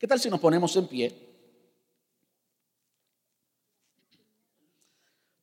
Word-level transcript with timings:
¿Qué 0.00 0.08
tal 0.08 0.18
si 0.18 0.30
nos 0.30 0.40
ponemos 0.40 0.74
en 0.76 0.86
pie? 0.86 1.14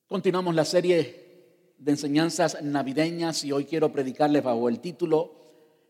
Continuamos 0.08 0.56
la 0.56 0.66
serie 0.66 1.76
de 1.78 1.92
enseñanzas 1.92 2.64
navideñas 2.64 3.44
y 3.44 3.52
hoy 3.52 3.66
quiero 3.66 3.92
predicarles 3.92 4.44
bajo 4.44 4.68
el 4.68 4.80
título 4.80 5.32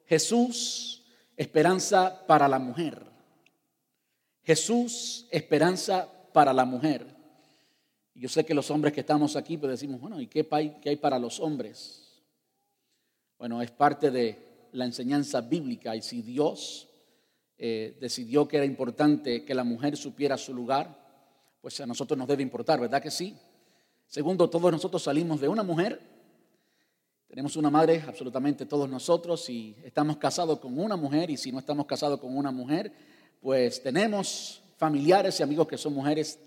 Jesús, 0.06 1.06
esperanza 1.38 2.28
para 2.28 2.50
la 2.50 2.60
mujer. 2.60 3.02
Jesús, 4.44 5.28
esperanza 5.32 6.12
para 6.34 6.52
la 6.52 6.66
mujer. 6.66 7.08
Yo 8.16 8.28
sé 8.28 8.46
que 8.46 8.54
los 8.54 8.70
hombres 8.70 8.92
que 8.92 9.00
estamos 9.00 9.38
aquí 9.38 9.56
pues 9.56 9.72
decimos, 9.72 10.02
bueno, 10.02 10.20
¿y 10.20 10.28
qué 10.28 10.46
hay, 10.52 10.78
qué 10.82 10.90
hay 10.90 10.98
para 10.98 11.18
los 11.18 11.40
hombres? 11.40 12.22
Bueno, 13.38 13.62
es 13.62 13.72
parte 13.72 14.12
de 14.12 14.68
la 14.74 14.84
enseñanza 14.84 15.40
bíblica 15.40 15.96
y 15.96 16.02
si 16.02 16.22
Dios 16.22 16.87
eh, 17.58 17.98
decidió 18.00 18.48
que 18.48 18.58
era 18.58 18.66
importante 18.66 19.44
que 19.44 19.56
la 19.56 19.64
mujer 19.64 19.98
supiera 19.98 20.38
su 20.38 20.54
lugar, 20.54 21.08
pues 21.62 21.80
a 21.80 21.86
nosotros 21.86 22.18
nos 22.18 22.28
debe 22.28 22.44
importar, 22.44 22.80
¿verdad 22.80 23.02
que 23.02 23.12
sí? 23.12 23.36
Segundo, 24.08 24.50
todos 24.50 24.72
nosotros 24.72 25.04
salimos 25.04 25.42
de 25.42 25.48
una 25.48 25.64
mujer. 25.64 26.00
Tenemos 27.28 27.56
una 27.58 27.70
madre, 27.70 28.04
absolutamente 28.08 28.66
todos 28.66 28.88
nosotros, 28.88 29.50
y 29.50 29.76
estamos 29.84 30.18
casados 30.18 30.60
con 30.60 30.80
una 30.80 30.96
mujer, 30.96 31.30
y 31.30 31.38
si 31.38 31.52
no 31.52 31.60
estamos 31.60 31.86
casados 31.86 32.20
con 32.20 32.38
una 32.38 32.52
mujer, 32.52 32.92
pues 33.42 33.82
tenemos 33.84 34.62
familiares 34.78 35.40
y 35.40 35.44
amigos 35.44 35.68
que 35.68 35.78
son 35.78 35.94
mujeres. 35.94 36.40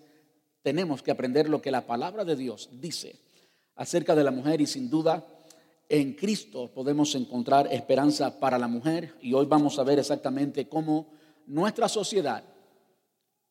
Tenemos 0.62 1.02
que 1.02 1.10
aprender 1.10 1.48
lo 1.48 1.60
que 1.60 1.70
la 1.70 1.86
palabra 1.86 2.24
de 2.24 2.36
Dios 2.36 2.70
dice 2.72 3.18
acerca 3.74 4.14
de 4.14 4.24
la 4.24 4.30
mujer 4.30 4.60
y 4.60 4.66
sin 4.66 4.90
duda 4.90 5.26
en 5.90 6.12
Cristo 6.12 6.70
podemos 6.72 7.16
encontrar 7.16 7.66
esperanza 7.72 8.38
para 8.38 8.58
la 8.58 8.68
mujer 8.68 9.16
y 9.20 9.32
hoy 9.34 9.46
vamos 9.46 9.76
a 9.76 9.82
ver 9.82 9.98
exactamente 9.98 10.68
cómo 10.68 11.08
nuestra 11.46 11.88
sociedad, 11.88 12.44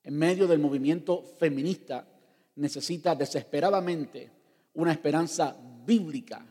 en 0.04 0.18
medio 0.18 0.48
del 0.48 0.60
movimiento 0.60 1.22
feminista, 1.38 2.08
necesita 2.56 3.14
desesperadamente 3.14 4.32
una 4.74 4.94
esperanza 4.94 5.54
bíblica 5.86 6.46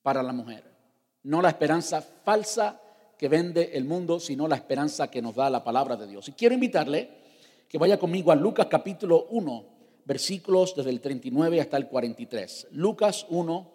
para 0.00 0.22
la 0.22 0.32
mujer. 0.32 0.64
No 1.24 1.42
la 1.42 1.50
esperanza 1.50 2.00
falsa 2.00 2.80
que 3.18 3.28
vende 3.28 3.72
el 3.74 3.84
mundo, 3.84 4.18
sino 4.18 4.48
la 4.48 4.56
esperanza 4.56 5.10
que 5.10 5.20
nos 5.20 5.34
da 5.34 5.50
la 5.50 5.62
palabra 5.62 5.96
de 5.96 6.06
Dios. 6.06 6.28
Y 6.30 6.32
quiero 6.32 6.54
invitarle 6.54 7.10
que 7.68 7.76
vaya 7.76 7.98
conmigo 7.98 8.32
a 8.32 8.36
Lucas 8.36 8.68
capítulo 8.70 9.26
1, 9.28 9.66
versículos 10.06 10.74
desde 10.74 10.90
el 10.90 11.02
39 11.02 11.60
hasta 11.60 11.76
el 11.76 11.88
43. 11.88 12.68
Lucas 12.70 13.26
1, 13.28 13.73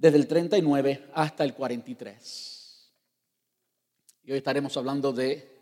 desde 0.00 0.16
el 0.16 0.26
39 0.26 1.10
hasta 1.12 1.44
el 1.44 1.52
43. 1.52 2.90
Y 4.22 4.32
hoy 4.32 4.38
estaremos 4.38 4.74
hablando 4.78 5.12
de 5.12 5.58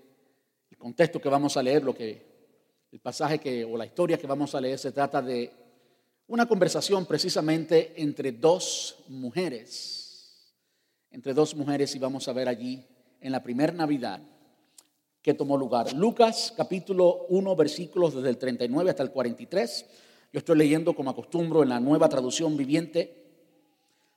el 0.71 0.79
contexto 0.79 1.21
que 1.21 1.29
vamos 1.29 1.57
a 1.57 1.63
leer, 1.63 1.83
lo 1.83 1.93
que 1.93 2.25
el 2.93 3.01
pasaje 3.01 3.41
que, 3.41 3.65
o 3.65 3.77
la 3.77 3.85
historia 3.85 4.17
que 4.17 4.29
vamos 4.29 4.55
a 4.55 4.61
leer 4.61 4.79
se 4.79 4.93
trata 4.93 5.21
de 5.21 5.51
una 6.29 6.47
conversación 6.47 7.05
precisamente 7.05 8.01
entre 8.01 8.31
dos 8.31 9.03
mujeres. 9.09 10.55
Entre 11.11 11.35
dos 11.35 11.57
mujeres 11.57 11.97
y 11.97 11.99
vamos 11.99 12.29
a 12.29 12.33
ver 12.33 12.49
allí 12.49 12.87
en 13.21 13.33
la 13.33 13.43
primera 13.43 13.73
Navidad 13.73 14.21
que 15.21 15.35
tomó 15.35 15.57
lugar. 15.57 15.93
Lucas 15.95 16.55
capítulo 16.57 17.27
1 17.29 17.57
versículos 17.57 18.15
desde 18.15 18.29
el 18.29 18.39
39 18.39 18.91
hasta 18.91 19.03
el 19.03 19.11
43. 19.11 19.87
Yo 20.33 20.39
estoy 20.39 20.59
leyendo 20.59 20.95
como 20.95 21.11
acostumbro 21.11 21.65
en 21.65 21.71
la 21.71 21.81
nueva 21.81 22.09
traducción 22.09 22.57
viviente. 22.57 23.28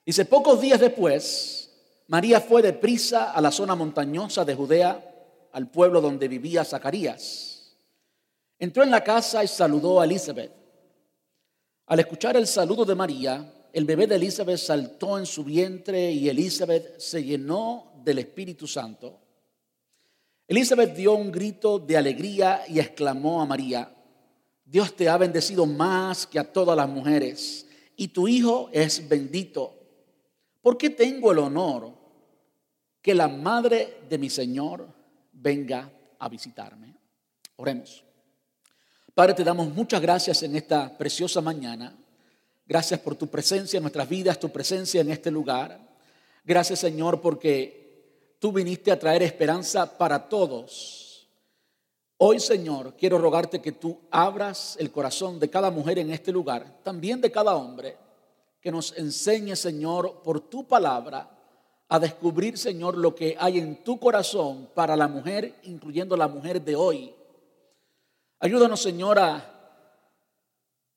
Dice, 0.05 0.25
pocos 0.25 0.59
días 0.59 0.79
después, 0.79 1.69
María 2.07 2.41
fue 2.41 2.61
deprisa 2.61 3.31
a 3.31 3.41
la 3.41 3.51
zona 3.51 3.75
montañosa 3.75 4.43
de 4.43 4.55
Judea, 4.55 5.07
al 5.51 5.69
pueblo 5.69 6.01
donde 6.01 6.27
vivía 6.27 6.63
Zacarías 6.63 7.51
Entró 8.61 8.83
en 8.83 8.91
la 8.91 9.03
casa 9.03 9.43
y 9.43 9.47
saludó 9.47 9.99
a 9.99 10.05
Elizabeth. 10.05 10.51
Al 11.87 11.99
escuchar 11.99 12.37
el 12.37 12.45
saludo 12.45 12.85
de 12.85 12.93
María, 12.93 13.51
el 13.73 13.85
bebé 13.85 14.05
de 14.05 14.17
Elizabeth 14.17 14.59
saltó 14.59 15.17
en 15.17 15.25
su 15.25 15.43
vientre 15.43 16.11
y 16.11 16.29
Elizabeth 16.29 16.99
se 16.99 17.23
llenó 17.23 17.91
del 18.03 18.19
Espíritu 18.19 18.67
Santo. 18.67 19.19
Elizabeth 20.47 20.93
dio 20.95 21.15
un 21.15 21.31
grito 21.31 21.79
de 21.79 21.97
alegría 21.97 22.61
y 22.67 22.79
exclamó 22.79 23.41
a 23.41 23.47
María, 23.47 23.95
Dios 24.63 24.95
te 24.95 25.09
ha 25.09 25.17
bendecido 25.17 25.65
más 25.65 26.27
que 26.27 26.37
a 26.37 26.53
todas 26.53 26.77
las 26.77 26.87
mujeres 26.87 27.65
y 27.95 28.09
tu 28.09 28.27
hijo 28.27 28.69
es 28.71 29.09
bendito. 29.09 29.80
¿Por 30.61 30.77
qué 30.77 30.91
tengo 30.91 31.31
el 31.31 31.39
honor 31.39 31.91
que 33.01 33.15
la 33.15 33.27
madre 33.27 34.01
de 34.07 34.17
mi 34.17 34.29
Señor 34.29 34.87
venga 35.31 35.91
a 36.19 36.29
visitarme? 36.29 36.95
Oremos. 37.55 38.03
Padre, 39.13 39.33
te 39.33 39.43
damos 39.43 39.73
muchas 39.73 40.01
gracias 40.01 40.43
en 40.43 40.55
esta 40.55 40.97
preciosa 40.97 41.41
mañana. 41.41 41.97
Gracias 42.65 42.99
por 42.99 43.15
tu 43.15 43.27
presencia 43.27 43.77
en 43.77 43.83
nuestras 43.83 44.07
vidas, 44.07 44.39
tu 44.39 44.49
presencia 44.49 45.01
en 45.01 45.11
este 45.11 45.31
lugar. 45.31 45.79
Gracias, 46.43 46.79
Señor, 46.79 47.19
porque 47.19 48.35
tú 48.39 48.51
viniste 48.51 48.91
a 48.91 48.99
traer 48.99 49.23
esperanza 49.23 49.97
para 49.97 50.29
todos. 50.29 51.27
Hoy, 52.17 52.39
Señor, 52.39 52.95
quiero 52.95 53.17
rogarte 53.17 53.61
que 53.61 53.71
tú 53.71 53.99
abras 54.11 54.77
el 54.79 54.91
corazón 54.91 55.39
de 55.39 55.49
cada 55.49 55.71
mujer 55.71 55.99
en 55.99 56.11
este 56.11 56.31
lugar, 56.31 56.81
también 56.83 57.19
de 57.19 57.31
cada 57.31 57.55
hombre, 57.55 57.97
que 58.61 58.71
nos 58.71 58.97
enseñe, 58.97 59.55
Señor, 59.55 60.21
por 60.23 60.39
tu 60.41 60.67
palabra, 60.67 61.29
a 61.89 61.99
descubrir, 61.99 62.57
Señor, 62.57 62.97
lo 62.97 63.13
que 63.13 63.35
hay 63.37 63.57
en 63.57 63.83
tu 63.83 63.99
corazón 63.99 64.69
para 64.73 64.95
la 64.95 65.07
mujer, 65.07 65.55
incluyendo 65.63 66.15
la 66.15 66.27
mujer 66.27 66.61
de 66.61 66.75
hoy 66.75 67.13
Ayúdanos, 68.43 68.81
Señor, 68.81 69.19
a 69.19 69.39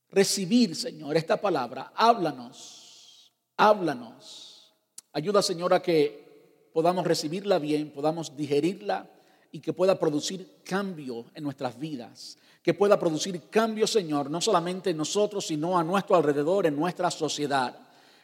recibir, 0.09 0.75
Señor, 0.75 1.15
esta 1.15 1.39
palabra. 1.39 1.93
Háblanos, 1.95 3.35
háblanos. 3.59 4.75
Ayuda, 5.13 5.43
Señor, 5.43 5.75
a 5.75 5.83
que 5.83 6.71
podamos 6.73 7.07
recibirla 7.07 7.59
bien, 7.59 7.91
podamos 7.91 8.35
digerirla 8.35 9.11
y 9.55 9.61
que 9.61 9.73
pueda 9.73 9.97
producir 9.97 10.57
cambio 10.65 11.27
en 11.33 11.45
nuestras 11.45 11.79
vidas. 11.79 12.37
Que 12.61 12.75
pueda 12.75 12.99
producir 12.99 13.49
cambio, 13.49 13.87
Señor, 13.87 14.29
no 14.29 14.41
solamente 14.41 14.91
en 14.91 14.97
nosotros, 14.97 15.47
sino 15.47 15.79
a 15.79 15.85
nuestro 15.85 16.17
alrededor, 16.17 16.67
en 16.67 16.75
nuestra 16.75 17.09
sociedad. 17.09 17.79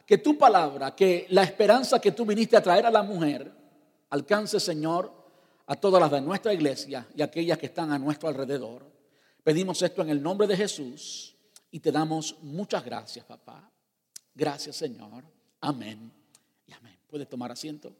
Que 0.04 0.18
tu 0.18 0.36
palabra, 0.36 0.96
que 0.96 1.28
la 1.30 1.44
esperanza 1.44 2.00
que 2.00 2.10
tú 2.10 2.26
viniste 2.26 2.56
a 2.56 2.62
traer 2.62 2.84
a 2.84 2.90
la 2.90 3.04
mujer, 3.04 3.48
alcance, 4.08 4.58
Señor, 4.58 5.12
a 5.68 5.76
todas 5.76 6.00
las 6.00 6.10
de 6.10 6.20
nuestra 6.20 6.52
iglesia 6.52 7.06
y 7.14 7.22
a 7.22 7.26
aquellas 7.26 7.58
que 7.58 7.66
están 7.66 7.92
a 7.92 7.98
nuestro 8.00 8.28
alrededor. 8.28 8.84
Pedimos 9.44 9.80
esto 9.82 10.02
en 10.02 10.10
el 10.10 10.20
nombre 10.20 10.48
de 10.48 10.56
Jesús 10.56 11.36
y 11.70 11.78
te 11.78 11.92
damos 11.92 12.38
muchas 12.42 12.84
gracias, 12.84 13.24
papá. 13.24 13.70
Gracias, 14.34 14.74
Señor. 14.74 15.22
Amén 15.60 16.10
y 16.66 16.72
amén. 16.72 16.98
¿Puedes 17.08 17.28
tomar 17.28 17.52
asiento? 17.52 17.92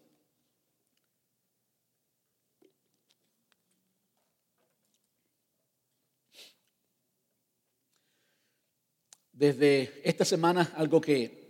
Desde 9.40 10.02
esta 10.04 10.26
semana, 10.26 10.74
algo 10.76 11.00
que 11.00 11.48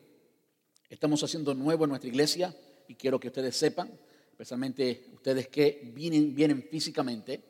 estamos 0.89 1.25
haciendo 1.25 1.55
nuevo 1.55 1.83
en 1.83 1.91
nuestra 1.91 2.09
iglesia 2.09 2.55
y 2.87 2.95
quiero 2.95 3.19
que 3.19 3.27
ustedes 3.27 3.57
sepan, 3.57 3.91
especialmente 4.31 5.07
ustedes 5.13 5.49
que 5.49 5.91
vienen, 5.93 6.33
vienen 6.33 6.63
físicamente, 6.63 7.43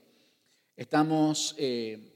estamos 0.74 1.54
eh, 1.58 2.14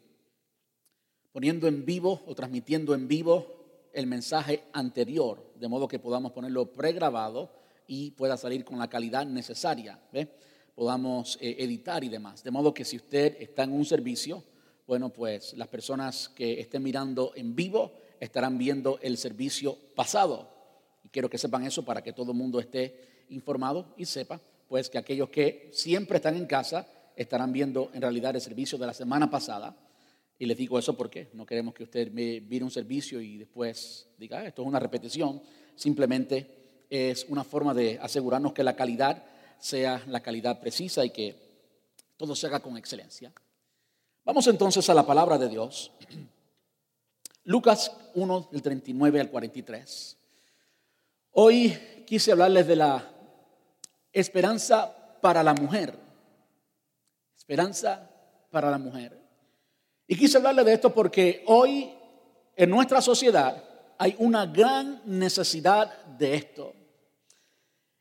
poniendo 1.32 1.68
en 1.68 1.84
vivo 1.84 2.22
o 2.26 2.34
transmitiendo 2.34 2.94
en 2.94 3.08
vivo 3.08 3.90
el 3.92 4.06
mensaje 4.06 4.62
anterior, 4.72 5.52
de 5.56 5.68
modo 5.68 5.86
que 5.86 5.98
podamos 5.98 6.32
ponerlo 6.32 6.72
pregrabado 6.72 7.52
y 7.86 8.12
pueda 8.12 8.38
salir 8.38 8.64
con 8.64 8.78
la 8.78 8.88
calidad 8.88 9.26
necesaria, 9.26 10.00
podamos 10.74 11.36
eh, 11.42 11.56
editar 11.58 12.02
y 12.02 12.08
demás. 12.08 12.42
De 12.42 12.50
modo 12.50 12.72
que 12.72 12.86
si 12.86 12.96
usted 12.96 13.36
está 13.38 13.64
en 13.64 13.72
un 13.72 13.84
servicio, 13.84 14.42
bueno, 14.86 15.10
pues 15.10 15.52
las 15.58 15.68
personas 15.68 16.30
que 16.30 16.58
estén 16.58 16.82
mirando 16.82 17.32
en 17.36 17.54
vivo 17.54 18.03
estarán 18.24 18.58
viendo 18.58 18.98
el 19.02 19.16
servicio 19.16 19.76
pasado. 19.94 20.50
Y 21.04 21.08
quiero 21.08 21.28
que 21.28 21.38
sepan 21.38 21.64
eso 21.64 21.84
para 21.84 22.02
que 22.02 22.12
todo 22.12 22.32
el 22.32 22.38
mundo 22.38 22.60
esté 22.60 23.24
informado 23.28 23.94
y 23.96 24.04
sepa, 24.04 24.40
pues 24.68 24.90
que 24.90 24.98
aquellos 24.98 25.28
que 25.30 25.70
siempre 25.72 26.16
están 26.16 26.36
en 26.36 26.46
casa 26.46 26.86
estarán 27.16 27.52
viendo 27.52 27.90
en 27.94 28.02
realidad 28.02 28.34
el 28.34 28.40
servicio 28.40 28.78
de 28.78 28.86
la 28.86 28.94
semana 28.94 29.30
pasada 29.30 29.76
y 30.38 30.46
les 30.46 30.56
digo 30.56 30.78
eso 30.78 30.96
porque 30.96 31.28
no 31.32 31.46
queremos 31.46 31.74
que 31.74 31.84
usted 31.84 32.10
mire 32.10 32.64
un 32.64 32.70
servicio 32.70 33.20
y 33.20 33.38
después 33.38 34.08
diga, 34.18 34.40
ah, 34.40 34.46
esto 34.46 34.62
es 34.62 34.68
una 34.68 34.80
repetición. 34.80 35.40
Simplemente 35.76 36.84
es 36.90 37.26
una 37.28 37.44
forma 37.44 37.72
de 37.72 37.98
asegurarnos 38.00 38.52
que 38.52 38.64
la 38.64 38.74
calidad 38.74 39.24
sea 39.58 40.02
la 40.08 40.20
calidad 40.20 40.60
precisa 40.60 41.04
y 41.04 41.10
que 41.10 41.36
todo 42.16 42.34
se 42.34 42.46
haga 42.46 42.60
con 42.60 42.76
excelencia. 42.76 43.32
Vamos 44.24 44.46
entonces 44.48 44.88
a 44.90 44.94
la 44.94 45.06
palabra 45.06 45.38
de 45.38 45.48
Dios. 45.48 45.92
Lucas 47.44 47.92
1, 48.14 48.48
del 48.50 48.62
39 48.62 49.20
al 49.20 49.30
43. 49.30 50.16
Hoy 51.32 51.78
quise 52.06 52.32
hablarles 52.32 52.66
de 52.66 52.76
la 52.76 53.10
esperanza 54.12 54.90
para 55.20 55.42
la 55.42 55.52
mujer. 55.52 55.94
Esperanza 57.36 58.10
para 58.50 58.70
la 58.70 58.78
mujer. 58.78 59.20
Y 60.06 60.16
quise 60.16 60.38
hablarle 60.38 60.64
de 60.64 60.72
esto 60.72 60.94
porque 60.94 61.44
hoy 61.46 61.92
en 62.56 62.70
nuestra 62.70 63.02
sociedad 63.02 63.62
hay 63.98 64.16
una 64.18 64.46
gran 64.46 65.02
necesidad 65.04 66.04
de 66.06 66.36
esto. 66.36 66.72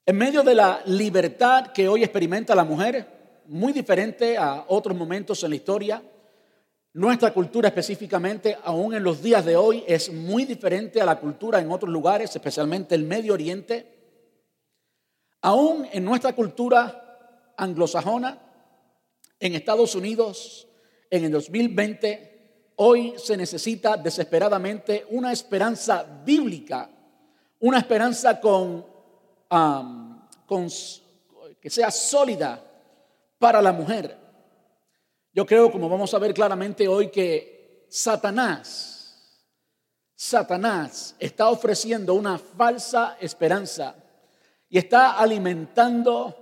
En 0.05 0.17
medio 0.17 0.43
de 0.43 0.55
la 0.55 0.81
libertad 0.85 1.67
que 1.67 1.89
hoy 1.89 2.03
experimenta 2.03 2.55
la 2.55 2.63
mujer, 2.63 3.41
muy 3.47 3.73
diferente 3.73 4.37
a 4.37 4.63
otros 4.69 4.95
momentos 4.97 5.43
en 5.43 5.49
la 5.49 5.55
historia, 5.57 6.01
nuestra 6.93 7.33
cultura 7.33 7.69
específicamente, 7.69 8.57
aún 8.63 8.93
en 8.93 9.03
los 9.03 9.21
días 9.23 9.43
de 9.43 9.55
hoy, 9.55 9.83
es 9.87 10.13
muy 10.13 10.45
diferente 10.45 11.01
a 11.01 11.05
la 11.05 11.19
cultura 11.19 11.59
en 11.59 11.71
otros 11.71 11.91
lugares, 11.91 12.35
especialmente 12.35 12.93
el 12.93 13.03
Medio 13.03 13.33
Oriente. 13.33 13.91
Aún 15.41 15.87
en 15.91 16.05
nuestra 16.05 16.33
cultura 16.33 17.53
anglosajona, 17.57 18.39
en 19.39 19.55
Estados 19.55 19.95
Unidos, 19.95 20.67
en 21.09 21.25
el 21.25 21.31
2020, 21.31 22.73
hoy 22.75 23.15
se 23.17 23.37
necesita 23.37 23.97
desesperadamente 23.97 25.05
una 25.09 25.31
esperanza 25.31 26.05
bíblica, 26.23 26.89
una 27.59 27.79
esperanza 27.79 28.39
con 28.39 28.85
que 31.59 31.69
sea 31.69 31.91
sólida 31.91 32.63
para 33.39 33.61
la 33.61 33.73
mujer. 33.73 34.22
Yo 35.35 35.47
creo, 35.47 35.71
como 35.71 35.89
vamos 35.89 36.13
a 36.13 36.19
ver 36.19 36.31
claramente 36.31 36.87
hoy, 36.87 37.07
que 37.07 37.87
Satanás, 37.89 39.41
Satanás 40.13 41.15
está 41.17 41.49
ofreciendo 41.49 42.13
una 42.13 42.37
falsa 42.37 43.17
esperanza 43.19 43.95
y 44.69 44.77
está 44.77 45.13
alimentando 45.13 46.35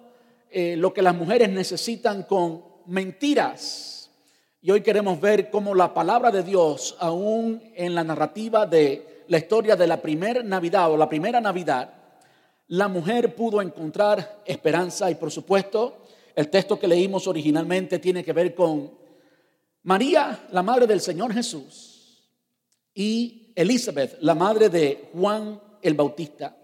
eh, 0.50 0.76
lo 0.76 0.94
que 0.94 1.02
las 1.02 1.16
mujeres 1.16 1.50
necesitan 1.50 2.24
con 2.24 2.66
mentiras. 2.86 4.12
Y 4.60 4.72
hoy 4.72 4.82
queremos 4.82 5.22
ver 5.22 5.50
cómo 5.50 5.74
la 5.74 5.94
palabra 5.94 6.30
de 6.30 6.44
Dios, 6.44 6.98
aún 7.00 7.64
en 7.76 7.96
la 7.96 8.04
narrativa 8.04 8.66
de 8.66 9.24
la 9.30 9.38
historia 9.38 9.78
de 9.78 9.88
la 9.88 10.02
primera 10.02 10.44
Navidad 10.44 10.92
o 10.92 10.98
la 10.98 11.08
primera 11.08 11.40
Navidad, 11.40 11.94
la 12.68 12.90
mujer 12.90 13.36
pudo 13.36 13.62
encontrar 13.62 14.42
esperanza 14.46 15.10
y 15.10 15.16
por 15.16 15.32
supuesto 15.32 16.01
el 16.36 16.50
texto 16.50 16.80
que 16.80 16.88
leímos 16.88 17.28
originalmente 17.28 18.00
tiene 18.00 18.24
que 18.24 18.34
ver 18.34 18.56
con 18.56 18.92
María, 19.84 20.48
la 20.52 20.64
madre 20.64 20.88
del 20.88 21.02
Señor 21.02 21.34
Jesús, 21.34 22.28
y 22.94 23.52
Elizabeth, 23.56 24.18
la 24.22 24.36
madre 24.36 24.70
de 24.70 25.10
Juan 25.14 25.60
el 25.82 25.94
Bautista. 25.94 26.56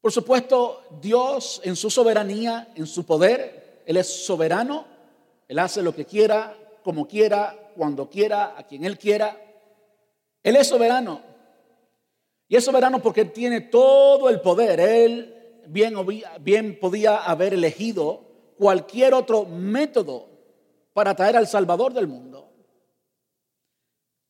Por 0.00 0.12
supuesto, 0.12 0.82
Dios 1.00 1.60
en 1.64 1.76
su 1.76 1.90
soberanía, 1.90 2.72
en 2.74 2.86
su 2.86 3.04
poder, 3.04 3.82
Él 3.86 3.96
es 3.96 4.24
soberano, 4.24 4.86
Él 5.48 5.58
hace 5.58 5.82
lo 5.82 5.94
que 5.94 6.04
quiera, 6.04 6.56
como 6.82 7.08
quiera, 7.08 7.72
cuando 7.74 8.08
quiera, 8.08 8.54
a 8.56 8.64
quien 8.66 8.84
Él 8.84 8.98
quiera. 8.98 9.40
Él 10.42 10.56
es 10.56 10.68
soberano. 10.68 11.22
Y 12.48 12.56
es 12.56 12.64
soberano 12.64 13.00
porque 13.00 13.24
tiene 13.24 13.62
todo 13.62 14.28
el 14.28 14.40
poder. 14.42 14.78
Él 14.78 15.33
bien, 15.68 16.78
podía 16.80 17.16
haber 17.16 17.54
elegido 17.54 18.24
cualquier 18.56 19.14
otro 19.14 19.44
método 19.44 20.28
para 20.92 21.14
traer 21.14 21.36
al 21.36 21.46
Salvador 21.46 21.92
del 21.92 22.06
mundo. 22.06 22.52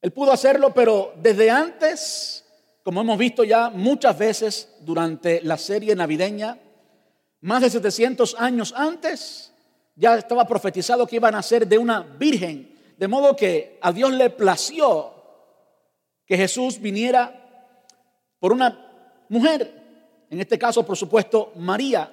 Él 0.01 0.13
pudo 0.13 0.33
hacerlo, 0.33 0.75
pero 0.75 1.15
desde 1.17 1.51
antes, 1.51 2.45
como 2.83 3.01
hemos 3.01 3.19
visto 3.19 3.45
ya 3.45 3.71
muchas 3.71 4.19
veces 4.19 4.77
durante 4.81 5.41
la 5.43 5.57
serie 5.57 5.95
navideña, 5.95 6.59
más 7.41 7.63
de 7.63 7.71
700 7.71 8.37
años 8.39 8.75
antes, 8.77 9.53
ya 9.97 10.17
estaba 10.17 10.47
profetizado 10.47 11.07
que 11.07 11.17
iban 11.17 11.35
a 11.35 11.43
ser 11.43 11.67
de 11.67 11.79
una 11.79 12.03
virgen. 12.03 12.75
De 12.97 13.09
modo 13.09 13.37
que 13.37 13.79
a 13.81 13.93
Dios 13.93 14.13
le 14.13 14.31
plació 14.31 15.13
que 16.27 16.37
Jesús 16.37 16.81
viniera 16.81 17.41
por 18.39 18.53
una 18.53 19.25
mujer, 19.29 19.84
en 20.35 20.41
este 20.41 20.59
caso 20.59 20.85
por 20.85 20.97
supuesto 20.97 21.53
María. 21.57 22.11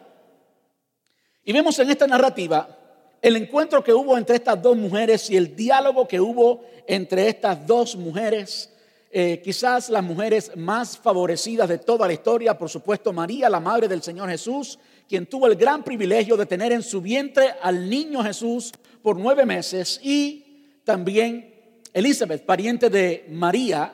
Y 1.44 1.52
vemos 1.52 1.78
en 1.80 1.90
esta 1.90 2.06
narrativa 2.06 2.78
el 3.22 3.36
encuentro 3.36 3.84
que 3.84 3.94
hubo 3.94 4.18
entre 4.18 4.36
estas 4.36 4.62
dos 4.62 4.78
mujeres 4.78 5.30
y 5.30 5.38
el 5.38 5.56
diálogo 5.56 6.08
que 6.08 6.20
hubo 6.20 6.64
entre 6.88 7.28
estas 7.28 7.66
dos 7.66 7.96
mujeres. 7.96 8.70
Eh, 9.12 9.42
quizás 9.44 9.90
las 9.90 10.04
mujeres 10.04 10.56
más 10.56 10.98
favorecidas 10.98 11.68
de 11.68 11.80
toda 11.80 12.08
la 12.08 12.14
historia, 12.14 12.58
por 12.58 12.70
supuesto 12.70 13.12
María, 13.12 13.50
la 13.50 13.60
madre 13.60 13.88
del 13.88 14.02
Señor 14.02 14.30
Jesús, 14.30 14.80
quien 15.10 15.26
tuvo 15.26 15.48
el 15.48 15.56
gran 15.56 15.84
privilegio 15.84 16.38
de 16.38 16.46
tener 16.46 16.72
en 16.72 16.82
su 16.82 17.02
vientre 17.02 17.56
al 17.62 17.90
niño 17.90 18.24
Jesús 18.24 18.72
por 19.02 19.18
nueve 19.18 19.46
meses, 19.46 20.00
y 20.02 20.80
también 20.86 21.54
Elizabeth, 21.92 22.46
pariente 22.46 22.90
de 22.90 23.26
María, 23.30 23.94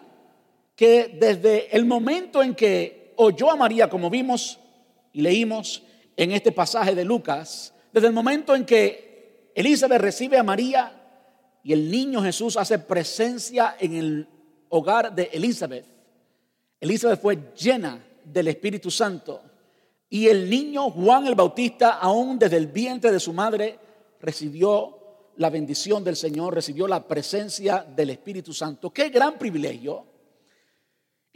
que 0.75 1.17
desde 1.19 1.75
el 1.75 1.85
momento 1.85 2.43
en 2.43 2.53
que 2.53 2.96
oyó 3.17 3.51
a 3.51 3.55
María, 3.55 3.89
como 3.89 4.09
vimos 4.09 4.59
y 5.11 5.21
leímos 5.21 5.83
en 6.15 6.31
este 6.31 6.51
pasaje 6.51 6.95
de 6.95 7.03
Lucas, 7.03 7.73
desde 7.91 8.07
el 8.07 8.13
momento 8.13 8.55
en 8.55 8.65
que 8.65 9.51
Elizabeth 9.53 10.01
recibe 10.01 10.37
a 10.37 10.43
María 10.43 10.93
y 11.63 11.73
el 11.73 11.91
niño 11.91 12.21
Jesús 12.21 12.55
hace 12.55 12.79
presencia 12.79 13.75
en 13.79 13.95
el 13.95 14.27
hogar 14.69 15.13
de 15.13 15.29
Elizabeth, 15.33 15.85
Elizabeth 16.79 17.19
fue 17.19 17.37
llena 17.55 18.03
del 18.23 18.49
Espíritu 18.49 18.91
Santo 18.91 19.41
y 20.09 20.27
el 20.27 20.49
niño 20.49 20.89
Juan 20.91 21.27
el 21.27 21.35
Bautista, 21.35 21.97
aún 21.97 22.39
desde 22.39 22.57
el 22.57 22.67
vientre 22.67 23.11
de 23.11 23.19
su 23.19 23.33
madre, 23.33 23.79
recibió 24.21 24.97
la 25.37 25.49
bendición 25.49 26.03
del 26.03 26.15
Señor, 26.15 26.53
recibió 26.53 26.87
la 26.87 27.07
presencia 27.07 27.85
del 27.95 28.11
Espíritu 28.11 28.53
Santo. 28.53 28.91
Qué 28.91 29.09
gran 29.09 29.37
privilegio 29.37 30.05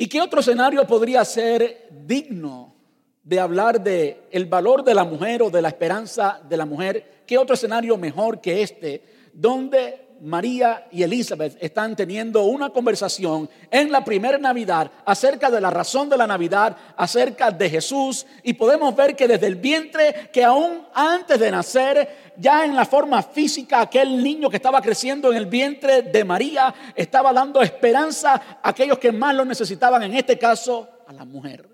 ¿Y 0.01 0.07
qué 0.07 0.19
otro 0.19 0.39
escenario 0.39 0.83
podría 0.87 1.23
ser 1.23 1.87
digno 1.91 2.73
de 3.21 3.39
hablar 3.39 3.79
de 3.79 4.23
el 4.31 4.47
valor 4.47 4.83
de 4.83 4.95
la 4.95 5.03
mujer 5.03 5.43
o 5.43 5.51
de 5.51 5.61
la 5.61 5.67
esperanza 5.67 6.41
de 6.49 6.57
la 6.57 6.65
mujer? 6.65 7.21
¿Qué 7.27 7.37
otro 7.37 7.53
escenario 7.53 7.95
mejor 7.97 8.41
que 8.41 8.63
este, 8.63 9.03
donde 9.31 10.00
María 10.21 10.87
y 10.91 11.01
Elizabeth 11.01 11.57
están 11.59 11.95
teniendo 11.95 12.43
una 12.43 12.69
conversación 12.69 13.49
en 13.71 13.91
la 13.91 14.05
primera 14.05 14.37
Navidad 14.37 14.91
acerca 15.03 15.49
de 15.49 15.59
la 15.59 15.71
razón 15.71 16.09
de 16.09 16.17
la 16.17 16.27
Navidad, 16.27 16.77
acerca 16.95 17.49
de 17.49 17.69
Jesús, 17.69 18.27
y 18.43 18.53
podemos 18.53 18.95
ver 18.95 19.15
que 19.15 19.27
desde 19.27 19.47
el 19.47 19.55
vientre, 19.55 20.29
que 20.31 20.43
aún 20.43 20.85
antes 20.93 21.39
de 21.39 21.49
nacer, 21.49 22.33
ya 22.37 22.63
en 22.65 22.75
la 22.75 22.85
forma 22.85 23.23
física, 23.23 23.81
aquel 23.81 24.23
niño 24.23 24.47
que 24.49 24.57
estaba 24.57 24.79
creciendo 24.79 25.31
en 25.31 25.37
el 25.37 25.47
vientre 25.47 26.03
de 26.03 26.23
María 26.23 26.73
estaba 26.95 27.33
dando 27.33 27.61
esperanza 27.61 28.59
a 28.61 28.69
aquellos 28.69 28.99
que 28.99 29.11
más 29.11 29.33
lo 29.33 29.43
necesitaban, 29.43 30.03
en 30.03 30.13
este 30.13 30.37
caso 30.37 30.87
a 31.07 31.13
la 31.13 31.25
mujer. 31.25 31.67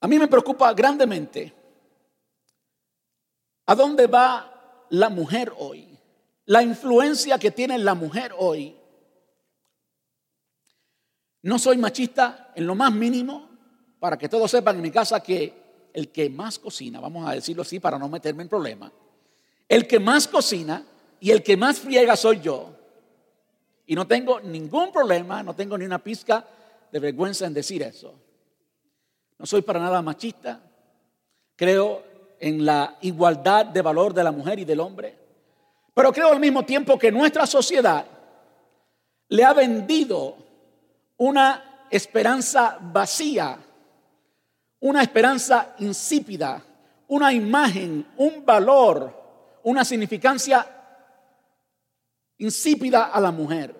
A 0.00 0.08
mí 0.08 0.18
me 0.18 0.28
preocupa 0.28 0.72
grandemente 0.72 1.52
a 3.66 3.74
dónde 3.74 4.06
va 4.06 4.57
la 4.90 5.08
mujer 5.08 5.52
hoy, 5.58 5.86
la 6.46 6.62
influencia 6.62 7.38
que 7.38 7.50
tiene 7.50 7.78
la 7.78 7.94
mujer 7.94 8.32
hoy. 8.36 8.76
No 11.42 11.58
soy 11.58 11.76
machista 11.76 12.52
en 12.54 12.66
lo 12.66 12.74
más 12.74 12.92
mínimo, 12.92 13.48
para 13.98 14.16
que 14.16 14.28
todos 14.28 14.50
sepan 14.50 14.76
en 14.76 14.82
mi 14.82 14.90
casa 14.90 15.20
que 15.20 15.88
el 15.92 16.10
que 16.10 16.30
más 16.30 16.58
cocina, 16.58 17.00
vamos 17.00 17.28
a 17.28 17.32
decirlo 17.32 17.62
así 17.62 17.80
para 17.80 17.98
no 17.98 18.08
meterme 18.08 18.42
en 18.42 18.48
problemas, 18.48 18.92
el 19.68 19.86
que 19.86 19.98
más 19.98 20.28
cocina 20.28 20.84
y 21.20 21.30
el 21.30 21.42
que 21.42 21.56
más 21.56 21.78
friega 21.78 22.16
soy 22.16 22.40
yo. 22.40 22.74
Y 23.86 23.94
no 23.94 24.06
tengo 24.06 24.40
ningún 24.40 24.92
problema, 24.92 25.42
no 25.42 25.54
tengo 25.54 25.76
ni 25.78 25.84
una 25.84 25.98
pizca 25.98 26.46
de 26.92 26.98
vergüenza 26.98 27.46
en 27.46 27.54
decir 27.54 27.82
eso. 27.82 28.14
No 29.38 29.46
soy 29.46 29.62
para 29.62 29.80
nada 29.80 30.02
machista. 30.02 30.60
Creo 31.56 32.04
en 32.40 32.64
la 32.64 32.96
igualdad 33.02 33.66
de 33.66 33.82
valor 33.82 34.14
de 34.14 34.24
la 34.24 34.32
mujer 34.32 34.58
y 34.58 34.64
del 34.64 34.80
hombre. 34.80 35.16
Pero 35.94 36.12
creo 36.12 36.28
al 36.28 36.40
mismo 36.40 36.64
tiempo 36.64 36.98
que 36.98 37.10
nuestra 37.10 37.46
sociedad 37.46 38.06
le 39.28 39.44
ha 39.44 39.52
vendido 39.52 40.36
una 41.16 41.86
esperanza 41.90 42.78
vacía, 42.80 43.58
una 44.80 45.02
esperanza 45.02 45.74
insípida, 45.78 46.62
una 47.08 47.32
imagen, 47.32 48.06
un 48.16 48.44
valor, 48.44 49.12
una 49.64 49.84
significancia 49.84 50.66
insípida 52.38 53.06
a 53.06 53.20
la 53.20 53.32
mujer. 53.32 53.74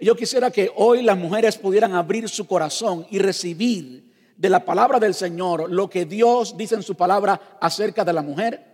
Yo 0.00 0.16
quisiera 0.16 0.50
que 0.50 0.70
hoy 0.74 1.02
las 1.02 1.16
mujeres 1.16 1.56
pudieran 1.56 1.94
abrir 1.94 2.28
su 2.28 2.46
corazón 2.46 3.06
y 3.10 3.20
recibir 3.20 4.11
de 4.36 4.48
la 4.48 4.64
palabra 4.64 4.98
del 4.98 5.14
Señor, 5.14 5.70
lo 5.70 5.88
que 5.88 6.04
Dios 6.04 6.56
dice 6.56 6.74
en 6.74 6.82
su 6.82 6.94
palabra 6.94 7.58
acerca 7.60 8.04
de 8.04 8.12
la 8.12 8.22
mujer 8.22 8.64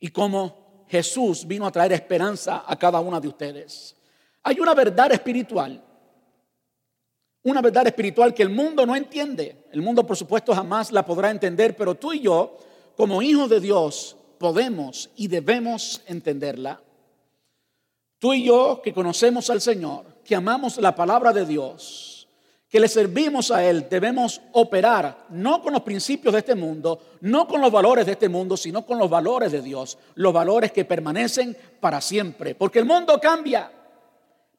y 0.00 0.08
cómo 0.08 0.84
Jesús 0.88 1.46
vino 1.46 1.66
a 1.66 1.72
traer 1.72 1.92
esperanza 1.92 2.64
a 2.66 2.76
cada 2.76 3.00
una 3.00 3.20
de 3.20 3.28
ustedes. 3.28 3.96
Hay 4.42 4.60
una 4.60 4.74
verdad 4.74 5.12
espiritual, 5.12 5.82
una 7.42 7.60
verdad 7.60 7.86
espiritual 7.86 8.32
que 8.32 8.42
el 8.42 8.50
mundo 8.50 8.86
no 8.86 8.94
entiende. 8.94 9.66
El 9.72 9.82
mundo, 9.82 10.06
por 10.06 10.16
supuesto, 10.16 10.54
jamás 10.54 10.92
la 10.92 11.04
podrá 11.04 11.30
entender, 11.30 11.76
pero 11.76 11.94
tú 11.94 12.12
y 12.12 12.20
yo 12.20 12.58
como 12.96 13.22
hijos 13.22 13.50
de 13.50 13.60
Dios, 13.60 14.16
podemos 14.38 15.10
y 15.16 15.28
debemos 15.28 16.02
entenderla. 16.06 16.80
Tú 18.18 18.32
y 18.34 18.44
yo 18.44 18.80
que 18.82 18.94
conocemos 18.94 19.50
al 19.50 19.60
Señor, 19.60 20.06
que 20.24 20.36
amamos 20.36 20.78
la 20.78 20.94
palabra 20.94 21.32
de 21.32 21.44
Dios, 21.44 22.13
que 22.74 22.80
le 22.80 22.88
servimos 22.88 23.52
a 23.52 23.64
Él, 23.64 23.86
debemos 23.88 24.40
operar 24.50 25.26
no 25.28 25.62
con 25.62 25.74
los 25.74 25.82
principios 25.82 26.32
de 26.32 26.40
este 26.40 26.56
mundo, 26.56 27.18
no 27.20 27.46
con 27.46 27.60
los 27.60 27.70
valores 27.70 28.04
de 28.04 28.10
este 28.10 28.28
mundo, 28.28 28.56
sino 28.56 28.84
con 28.84 28.98
los 28.98 29.08
valores 29.08 29.52
de 29.52 29.62
Dios, 29.62 29.96
los 30.16 30.32
valores 30.32 30.72
que 30.72 30.84
permanecen 30.84 31.56
para 31.78 32.00
siempre, 32.00 32.56
porque 32.56 32.80
el 32.80 32.84
mundo 32.84 33.20
cambia, 33.20 33.70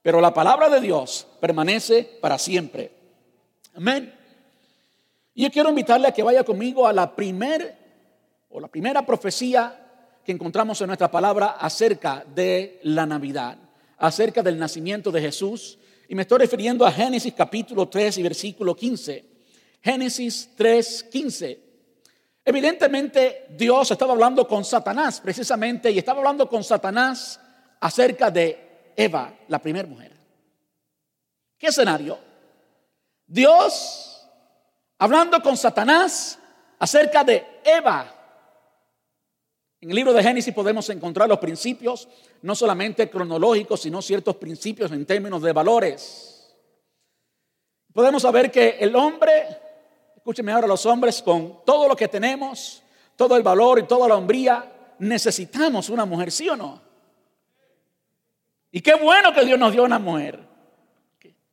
pero 0.02 0.22
la 0.22 0.34
palabra 0.34 0.70
de 0.70 0.80
Dios 0.80 1.28
permanece 1.42 2.10
para 2.22 2.38
siempre. 2.38 2.90
Amén. 3.74 4.14
Y 5.34 5.44
yo 5.44 5.52
quiero 5.52 5.68
invitarle 5.68 6.08
a 6.08 6.14
que 6.14 6.24
vaya 6.24 6.46
conmigo 6.46 6.88
a 6.88 6.94
la 6.94 7.14
primer 7.14 7.78
o 8.48 8.62
la 8.62 8.70
primera 8.70 9.06
profecía 9.06 9.78
que 10.24 10.32
encontramos 10.32 10.80
en 10.80 10.88
nuestra 10.88 11.12
palabra 11.12 11.58
acerca 11.60 12.24
de 12.34 12.80
la 12.84 13.06
Navidad, 13.06 13.58
acerca 13.98 14.42
del 14.42 14.58
nacimiento 14.58 15.12
de 15.12 15.20
Jesús 15.20 15.80
y 16.08 16.16
me 16.16 16.24
estoy 16.24 16.40
refiriendo 16.40 16.86
a 16.86 16.92
Génesis 16.92 17.34
capítulo 17.34 17.88
3 17.88 18.18
y 18.18 18.24
versículo 18.24 18.76
15. 18.76 19.26
Génesis 19.82 20.50
3, 20.56 21.04
15. 21.12 21.60
Evidentemente 22.44 23.48
Dios 23.50 23.90
estaba 23.90 24.14
hablando 24.14 24.48
con 24.48 24.64
Satanás 24.64 25.20
precisamente 25.20 25.90
y 25.92 25.98
estaba 25.98 26.20
hablando 26.20 26.48
con 26.48 26.64
Satanás 26.64 27.40
acerca 27.80 28.30
de 28.30 28.94
Eva, 28.96 29.34
la 29.48 29.60
primera 29.60 29.88
mujer. 29.88 30.12
¿Qué 31.58 31.68
escenario? 31.68 32.20
Dios 33.26 34.28
hablando 35.00 35.42
con 35.42 35.58
Satanás 35.58 36.38
acerca 36.80 37.24
de 37.24 37.62
Eva, 37.64 38.14
en 39.86 39.92
el 39.92 39.98
libro 39.98 40.14
de 40.14 40.24
Génesis 40.24 40.52
podemos 40.52 40.90
encontrar 40.90 41.30
los 41.30 41.38
principios, 41.38 42.08
no 42.42 42.56
solamente 42.56 43.08
cronológicos, 43.08 43.82
sino 43.82 44.02
ciertos 44.02 44.36
principios 44.38 44.92
en 44.92 45.06
términos 45.06 45.44
de 45.44 45.54
valores. 45.54 46.56
Podemos 47.94 48.24
saber 48.24 48.50
que 48.50 48.78
el 48.80 48.96
hombre, 48.96 49.46
escúcheme 50.16 50.52
ahora 50.52 50.66
los 50.66 50.88
hombres, 50.88 51.22
con 51.22 51.64
todo 51.64 51.88
lo 51.88 51.96
que 51.96 52.08
tenemos, 52.08 52.82
todo 53.16 53.38
el 53.38 53.44
valor 53.44 53.78
y 53.78 53.84
toda 53.84 54.08
la 54.08 54.16
hombría, 54.16 54.74
necesitamos 54.98 55.90
una 55.90 56.04
mujer, 56.04 56.32
¿sí 56.32 56.50
o 56.50 56.56
no? 56.56 56.82
Y 58.72 58.82
qué 58.82 58.96
bueno 58.96 59.32
que 59.36 59.46
Dios 59.46 59.60
nos 59.60 59.72
dio 59.72 59.84
una 59.84 60.00
mujer. 60.00 60.40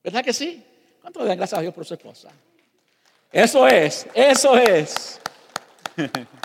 ¿Verdad 0.02 0.24
que 0.24 0.32
sí? 0.32 0.64
¿Cuánto 1.02 1.20
le 1.20 1.26
dan 1.26 1.36
gracias 1.36 1.58
a 1.58 1.60
Dios 1.60 1.74
por 1.74 1.84
su 1.84 1.92
esposa? 1.92 2.30
Eso 3.30 3.68
es, 3.68 4.06
eso 4.14 4.56
es. 4.56 5.20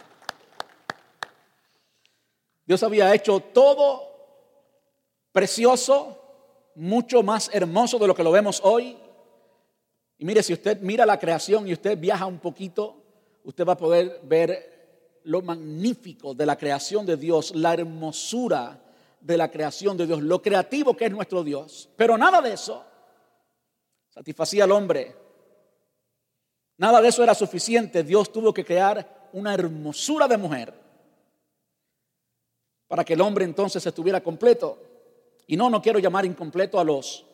Dios 2.68 2.84
había 2.84 3.16
hecho 3.16 3.40
todo 3.40 4.04
precioso, 5.32 6.22
mucho 6.76 7.24
más 7.24 7.50
hermoso 7.54 7.98
de 7.98 8.08
lo 8.08 8.14
que 8.14 8.24
lo 8.24 8.32
vemos 8.32 8.60
hoy. 8.62 8.98
Y 10.18 10.26
mire, 10.26 10.44
si 10.44 10.52
usted 10.52 10.82
mira 10.82 11.06
la 11.06 11.18
creación 11.18 11.66
y 11.66 11.74
usted 11.74 11.98
viaja 11.98 12.26
un 12.26 12.40
poquito, 12.40 13.02
usted 13.46 13.66
va 13.66 13.74
a 13.74 13.78
poder 13.78 14.20
ver 14.24 15.22
lo 15.24 15.42
magnífico 15.42 16.34
de 16.34 16.46
la 16.46 16.58
creación 16.58 17.06
de 17.06 17.16
Dios, 17.16 17.56
la 17.56 17.74
hermosura 17.74 18.82
de 19.22 19.38
la 19.38 19.50
creación 19.50 19.96
de 19.96 20.06
Dios, 20.06 20.22
lo 20.22 20.42
creativo 20.42 20.96
que 20.98 21.06
es 21.06 21.12
nuestro 21.12 21.46
Dios. 21.46 21.90
Pero 21.96 22.18
nada 22.18 22.42
de 22.42 22.52
eso 22.52 22.84
satisfacía 24.10 24.66
al 24.66 24.72
hombre. 24.74 25.16
Nada 26.76 27.02
de 27.02 27.08
eso 27.08 27.24
era 27.24 27.34
suficiente. 27.34 28.04
Dios 28.04 28.30
tuvo 28.30 28.54
que 28.54 28.66
crear 28.66 29.30
una 29.32 29.54
hermosura 29.54 30.28
de 30.28 30.38
mujer 30.38 30.87
para 32.88 33.04
que 33.04 33.14
el 33.14 33.22
hombre 33.22 33.46
entonces 33.46 33.86
estuviera 33.86 34.22
completo. 34.22 34.78
Y 35.48 35.56
no, 35.58 35.70
no 35.70 35.82
quiero 35.82 36.00
llamar 36.00 36.26
incompleto 36.26 36.80
a 36.80 36.84
los 36.84 37.26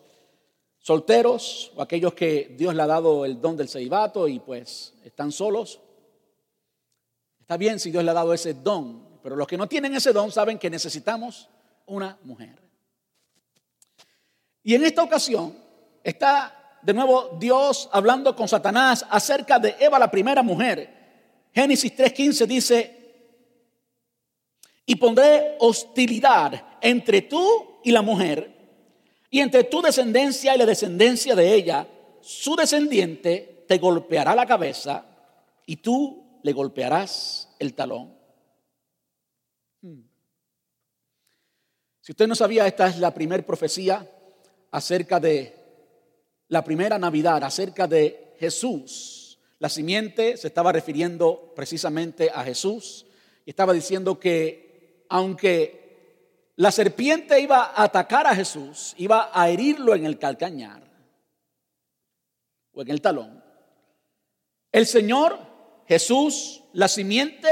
solteros 0.79 1.71
o 1.75 1.81
aquellos 1.81 2.13
que 2.13 2.55
Dios 2.57 2.75
le 2.75 2.81
ha 2.81 2.87
dado 2.87 3.25
el 3.25 3.39
don 3.39 3.55
del 3.55 3.69
celibato 3.69 4.27
y 4.27 4.39
pues 4.39 4.93
están 5.03 5.31
solos. 5.31 5.79
Está 7.39 7.57
bien 7.57 7.79
si 7.79 7.91
Dios 7.91 8.03
le 8.03 8.11
ha 8.11 8.15
dado 8.15 8.33
ese 8.33 8.53
don, 8.53 9.19
pero 9.21 9.35
los 9.35 9.47
que 9.47 9.57
no 9.57 9.67
tienen 9.67 9.93
ese 9.95 10.11
don 10.11 10.31
saben 10.31 10.57
que 10.57 10.69
necesitamos 10.69 11.49
una 11.85 12.17
mujer. 12.23 12.61
Y 14.63 14.75
en 14.75 14.83
esta 14.83 15.03
ocasión 15.03 15.55
está 16.03 16.77
de 16.81 16.93
nuevo 16.93 17.37
Dios 17.39 17.89
hablando 17.91 18.35
con 18.35 18.47
Satanás 18.47 19.05
acerca 19.09 19.59
de 19.59 19.75
Eva, 19.79 19.99
la 19.99 20.11
primera 20.11 20.43
mujer. 20.43 21.49
Génesis 21.53 21.95
3.15 21.95 22.45
dice, 22.45 23.02
y 24.85 24.95
pondré 24.95 25.55
hostilidad 25.59 26.77
entre 26.81 27.23
tú 27.23 27.79
y 27.83 27.91
la 27.91 28.01
mujer, 28.01 28.53
y 29.29 29.39
entre 29.39 29.63
tu 29.63 29.81
descendencia 29.81 30.53
y 30.53 30.57
la 30.57 30.65
descendencia 30.65 31.35
de 31.35 31.53
ella. 31.55 31.87
Su 32.21 32.55
descendiente 32.55 33.65
te 33.67 33.79
golpeará 33.79 34.35
la 34.35 34.45
cabeza 34.45 35.05
y 35.65 35.77
tú 35.77 36.39
le 36.43 36.53
golpearás 36.53 37.49
el 37.57 37.73
talón. 37.73 38.13
Hmm. 39.81 40.01
Si 41.99 42.11
usted 42.11 42.27
no 42.27 42.35
sabía, 42.35 42.67
esta 42.67 42.87
es 42.87 42.99
la 42.99 43.13
primera 43.13 43.43
profecía 43.43 44.07
acerca 44.71 45.19
de 45.19 45.55
la 46.49 46.63
primera 46.63 46.99
Navidad, 46.99 47.43
acerca 47.43 47.87
de 47.87 48.35
Jesús. 48.39 49.39
La 49.57 49.69
simiente 49.69 50.37
se 50.37 50.47
estaba 50.47 50.71
refiriendo 50.71 51.53
precisamente 51.55 52.29
a 52.29 52.43
Jesús 52.43 53.05
y 53.45 53.49
estaba 53.49 53.73
diciendo 53.73 54.19
que 54.19 54.62
aunque 55.13 56.49
la 56.55 56.71
serpiente 56.71 57.39
iba 57.39 57.65
a 57.65 57.83
atacar 57.83 58.25
a 58.25 58.33
Jesús, 58.33 58.95
iba 58.97 59.29
a 59.31 59.47
herirlo 59.47 59.93
en 59.93 60.07
el 60.07 60.17
calcañar 60.17 60.81
o 62.73 62.81
en 62.81 62.89
el 62.89 62.99
talón, 62.99 63.43
el 64.71 64.87
Señor 64.87 65.37
Jesús, 65.87 66.63
la 66.73 66.87
simiente 66.87 67.47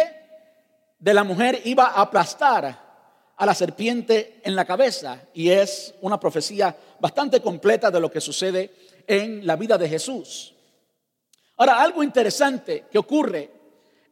de 0.98 1.14
la 1.14 1.24
mujer, 1.24 1.62
iba 1.66 1.86
a 1.86 2.02
aplastar 2.02 3.36
a 3.38 3.46
la 3.46 3.54
serpiente 3.54 4.42
en 4.44 4.56
la 4.56 4.66
cabeza. 4.66 5.22
Y 5.36 5.52
es 5.52 5.94
una 6.02 6.20
profecía 6.20 6.76
bastante 7.00 7.42
completa 7.42 7.92
de 7.92 8.00
lo 8.00 8.10
que 8.10 8.22
sucede 8.22 8.74
en 9.06 9.46
la 9.46 9.56
vida 9.56 9.78
de 9.78 9.88
Jesús. 9.88 10.56
Ahora, 11.58 11.80
algo 11.80 12.02
interesante 12.02 12.86
que 12.92 12.98
ocurre 12.98 13.61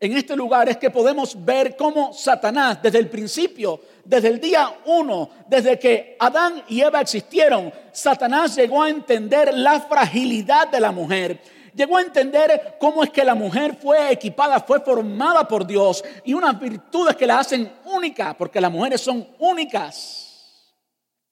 en 0.02 0.16
este 0.16 0.36
lugar 0.36 0.70
es 0.70 0.78
que 0.78 0.90
podemos 0.90 1.44
ver 1.44 1.76
cómo 1.76 2.14
Satanás 2.14 2.82
desde 2.82 3.00
el 3.00 3.10
principio, 3.10 3.82
desde 4.06 4.30
el 4.30 4.40
día 4.40 4.80
uno, 4.86 5.30
desde 5.48 5.78
que 5.78 6.16
Adán 6.20 6.64
y 6.70 6.80
Eva 6.80 7.02
existieron, 7.02 7.74
Satanás 7.92 8.56
llegó 8.56 8.84
a 8.84 8.90
entender 8.90 9.54
la 9.54 9.82
fragilidad 9.82 10.70
de 10.70 10.80
la 10.80 10.94
mujer. 10.94 11.42
Llegó 11.76 11.98
a 11.98 12.02
entender 12.02 12.78
cómo 12.80 13.04
es 13.04 13.10
que 13.10 13.26
la 13.26 13.36
mujer 13.36 13.78
fue 13.80 14.12
equipada, 14.12 14.62
fue 14.62 14.80
formada 14.80 15.46
por 15.46 15.68
Dios 15.68 16.04
y 16.24 16.34
unas 16.34 16.58
virtudes 16.58 17.16
que 17.16 17.28
la 17.28 17.40
hacen 17.40 17.72
única, 17.86 18.36
porque 18.38 18.62
las 18.62 18.72
mujeres 18.72 19.02
son 19.02 19.28
únicas, 19.38 20.74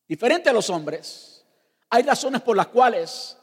diferente 0.08 0.50
a 0.50 0.54
los 0.54 0.70
hombres. 0.70 1.46
Hay 1.90 2.04
razones 2.04 2.42
por 2.42 2.56
las 2.56 2.68
cuales 2.68 3.38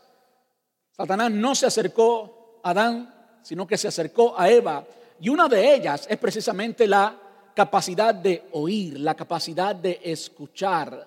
Satanás 0.93 1.31
no 1.31 1.55
se 1.55 1.67
acercó 1.67 2.61
a 2.63 2.71
Adán, 2.71 3.41
sino 3.43 3.67
que 3.67 3.79
se 3.79 3.89
acercó 3.89 4.39
a 4.39 4.49
Eva 4.49 4.85
y 5.21 5.29
una 5.29 5.49
de 5.49 5.75
ellas 5.75 6.07
es 6.09 6.19
precisamente 6.19 6.87
la 6.87 7.19
capacidad 7.55 8.15
de 8.15 8.45
oír, 8.53 8.99
la 8.99 9.15
capacidad 9.15 9.75
de 9.75 10.01
escuchar. 10.03 11.07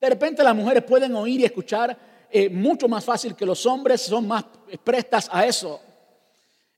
De 0.00 0.08
repente 0.08 0.44
las 0.44 0.54
mujeres 0.54 0.84
pueden 0.84 1.14
oír 1.16 1.40
y 1.40 1.44
escuchar 1.44 1.96
eh, 2.30 2.48
mucho 2.48 2.88
más 2.88 3.04
fácil 3.04 3.34
que 3.34 3.46
los 3.46 3.66
hombres, 3.66 4.02
son 4.02 4.28
más 4.28 4.44
prestas 4.84 5.28
a 5.32 5.44
eso. 5.44 5.80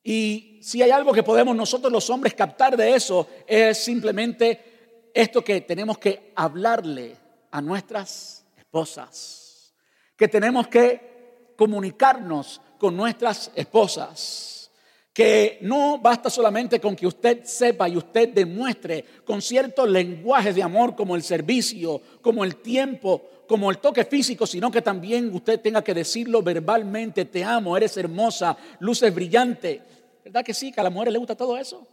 Y 0.02 0.58
si 0.62 0.82
hay 0.82 0.90
algo 0.90 1.12
que 1.12 1.22
podemos 1.22 1.54
nosotros 1.54 1.92
los 1.92 2.08
hombres 2.08 2.34
captar 2.34 2.76
de 2.76 2.94
eso, 2.94 3.26
es 3.46 3.78
simplemente 3.78 5.10
esto 5.12 5.42
que 5.44 5.60
tenemos 5.62 5.98
que 5.98 6.32
hablarle 6.34 7.16
a 7.50 7.60
nuestras 7.60 8.44
esposas, 8.56 9.74
que 10.16 10.28
tenemos 10.28 10.68
que 10.68 11.52
comunicarnos 11.56 12.60
con 12.78 12.96
nuestras 12.96 13.50
esposas 13.54 14.57
que 15.18 15.58
no 15.62 15.98
basta 15.98 16.30
solamente 16.30 16.78
con 16.78 16.94
que 16.94 17.04
usted 17.04 17.42
sepa 17.42 17.88
y 17.88 17.96
usted 17.96 18.28
demuestre 18.28 19.04
con 19.24 19.42
ciertos 19.42 19.88
lenguajes 19.88 20.54
de 20.54 20.62
amor 20.62 20.94
como 20.94 21.16
el 21.16 21.24
servicio, 21.24 22.00
como 22.22 22.44
el 22.44 22.62
tiempo, 22.62 23.24
como 23.48 23.68
el 23.68 23.78
toque 23.78 24.04
físico, 24.04 24.46
sino 24.46 24.70
que 24.70 24.80
también 24.80 25.34
usted 25.34 25.60
tenga 25.60 25.82
que 25.82 25.92
decirlo 25.92 26.40
verbalmente, 26.40 27.24
te 27.24 27.42
amo, 27.42 27.76
eres 27.76 27.96
hermosa, 27.96 28.56
luces 28.78 29.12
brillante. 29.12 29.82
¿Verdad 30.24 30.44
que 30.44 30.54
sí? 30.54 30.70
Que 30.70 30.78
a 30.78 30.84
la 30.84 30.90
mujer 30.90 31.10
le 31.10 31.18
gusta 31.18 31.34
todo 31.34 31.58
eso. 31.58 31.84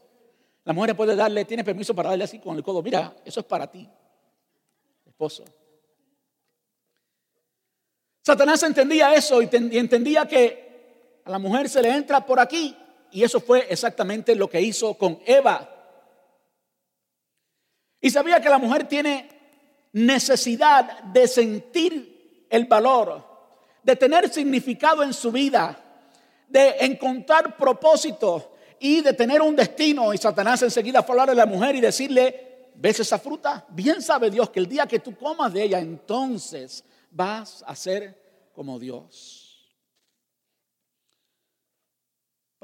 La 0.63 0.73
mujer 0.73 0.95
puede 0.95 1.15
darle, 1.15 1.45
tiene 1.45 1.63
permiso 1.63 1.95
para 1.95 2.09
darle 2.09 2.25
así 2.25 2.37
con 2.37 2.55
el 2.55 2.61
codo, 2.61 2.83
mira, 2.83 3.11
eso 3.25 3.39
es 3.39 3.45
para 3.47 3.65
ti, 3.65 3.89
esposo. 5.03 5.43
Satanás 8.21 8.61
entendía 8.61 9.15
eso 9.15 9.41
y 9.41 9.49
entendía 9.51 10.27
que 10.27 11.21
a 11.25 11.31
la 11.31 11.39
mujer 11.39 11.67
se 11.67 11.81
le 11.81 11.89
entra 11.89 12.23
por 12.23 12.39
aquí 12.39 12.77
y 13.15 13.23
eso 13.23 13.39
fue 13.39 13.65
exactamente 13.69 14.35
lo 14.35 14.49
que 14.49 14.59
hizo 14.59 14.93
con 14.95 15.21
Eva. 15.25 15.69
Y 18.01 18.09
sabía 18.09 18.41
que 18.41 18.49
la 18.49 18.57
mujer 18.57 18.89
tiene 18.89 19.29
necesidad 19.93 21.01
de 21.01 21.25
sentir 21.25 22.45
el 22.49 22.65
valor, 22.65 23.25
de 23.81 23.95
tener 23.95 24.27
significado 24.27 25.01
en 25.01 25.13
su 25.13 25.31
vida, 25.31 25.81
de 26.49 26.75
encontrar 26.81 27.55
propósito 27.55 28.57
y 28.81 28.99
de 28.99 29.13
tener 29.13 29.41
un 29.41 29.55
destino. 29.55 30.13
Y 30.13 30.17
Satanás 30.17 30.61
enseguida 30.63 31.01
fue 31.01 31.13
a 31.17 31.21
hablar 31.21 31.29
a 31.29 31.35
la 31.35 31.45
mujer 31.45 31.73
y 31.77 31.79
decirle, 31.79 32.71
¿ves 32.75 32.99
esa 32.99 33.17
fruta? 33.17 33.65
Bien 33.69 34.01
sabe 34.01 34.29
Dios 34.29 34.49
que 34.49 34.59
el 34.59 34.67
día 34.67 34.87
que 34.87 34.99
tú 34.99 35.15
comas 35.15 35.53
de 35.53 35.63
ella, 35.63 35.79
entonces 35.79 36.83
vas 37.11 37.63
a 37.65 37.77
ser 37.77 38.49
como 38.53 38.77
Dios. 38.77 39.44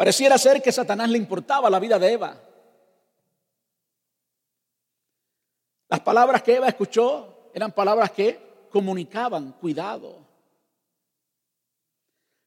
Pareciera 0.02 0.36
ser 0.40 0.64
que 0.64 0.72
Satanás 0.72 1.12
le 1.12 1.18
importaba 1.20 1.70
la 1.70 1.78
vida 1.78 2.00
de 2.00 2.14
Eva. 2.14 2.36
Las 5.90 6.00
palabras 6.00 6.42
que 6.42 6.56
Eva 6.56 6.68
escuchó 6.68 7.52
eran 7.54 7.72
palabras 7.72 8.10
que 8.10 8.66
comunicaban 8.72 9.52
cuidado. 9.52 10.26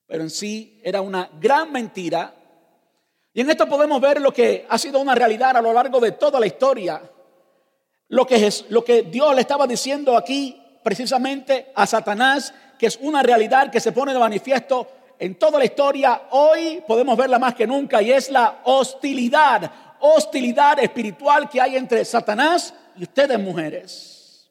Pero 0.04 0.24
en 0.24 0.30
sí 0.30 0.80
era 0.82 1.00
una 1.00 1.30
gran 1.40 1.70
mentira. 1.70 2.34
Y 3.32 3.42
en 3.42 3.50
esto 3.50 3.68
podemos 3.68 4.00
ver 4.00 4.20
lo 4.20 4.32
que 4.32 4.66
ha 4.68 4.76
sido 4.76 4.98
una 4.98 5.14
realidad 5.14 5.56
a 5.56 5.62
lo 5.62 5.72
largo 5.72 6.00
de 6.00 6.10
toda 6.10 6.40
la 6.40 6.48
historia. 6.48 7.08
Lo 8.08 8.26
que, 8.26 8.48
es, 8.48 8.64
lo 8.68 8.84
que 8.84 9.02
Dios 9.02 9.32
le 9.32 9.42
estaba 9.42 9.68
diciendo 9.68 10.16
aquí 10.16 10.60
precisamente 10.82 11.70
a 11.76 11.86
Satanás, 11.86 12.52
que 12.76 12.86
es 12.86 12.98
una 13.00 13.22
realidad 13.22 13.70
que 13.70 13.78
se 13.78 13.92
pone 13.92 14.12
de 14.12 14.18
manifiesto 14.18 14.88
en 15.24 15.36
toda 15.36 15.58
la 15.58 15.64
historia, 15.64 16.24
hoy 16.32 16.82
podemos 16.86 17.16
verla 17.16 17.38
más 17.38 17.54
que 17.54 17.66
nunca, 17.66 18.02
y 18.02 18.12
es 18.12 18.30
la 18.30 18.60
hostilidad, 18.64 19.70
hostilidad 20.00 20.78
espiritual 20.80 21.48
que 21.48 21.60
hay 21.60 21.76
entre 21.76 22.04
Satanás 22.04 22.74
y 22.94 23.04
ustedes 23.04 23.38
mujeres. 23.38 24.50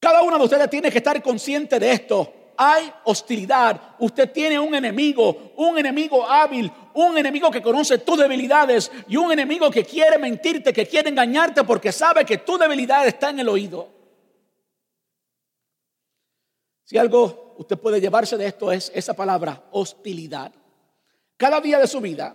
Cada 0.00 0.22
uno 0.22 0.38
de 0.38 0.44
ustedes 0.44 0.68
tiene 0.68 0.90
que 0.90 0.98
estar 0.98 1.22
consciente 1.22 1.78
de 1.78 1.92
esto. 1.92 2.32
Hay 2.56 2.92
hostilidad. 3.04 3.80
Usted 4.00 4.32
tiene 4.32 4.58
un 4.58 4.74
enemigo, 4.74 5.52
un 5.56 5.78
enemigo 5.78 6.28
hábil, 6.28 6.70
un 6.94 7.16
enemigo 7.16 7.48
que 7.50 7.62
conoce 7.62 7.98
tus 7.98 8.18
debilidades 8.18 8.90
y 9.06 9.16
un 9.16 9.30
enemigo 9.30 9.70
que 9.70 9.84
quiere 9.84 10.18
mentirte, 10.18 10.72
que 10.72 10.86
quiere 10.86 11.10
engañarte 11.10 11.62
porque 11.62 11.92
sabe 11.92 12.24
que 12.24 12.38
tu 12.38 12.58
debilidad 12.58 13.06
está 13.06 13.30
en 13.30 13.38
el 13.38 13.48
oído. 13.48 13.97
Si 16.88 16.96
algo 16.96 17.54
usted 17.58 17.76
puede 17.76 18.00
llevarse 18.00 18.38
de 18.38 18.46
esto 18.46 18.72
es 18.72 18.90
esa 18.94 19.12
palabra, 19.12 19.62
hostilidad. 19.72 20.50
Cada 21.36 21.60
día 21.60 21.78
de 21.78 21.86
su 21.86 22.00
vida, 22.00 22.34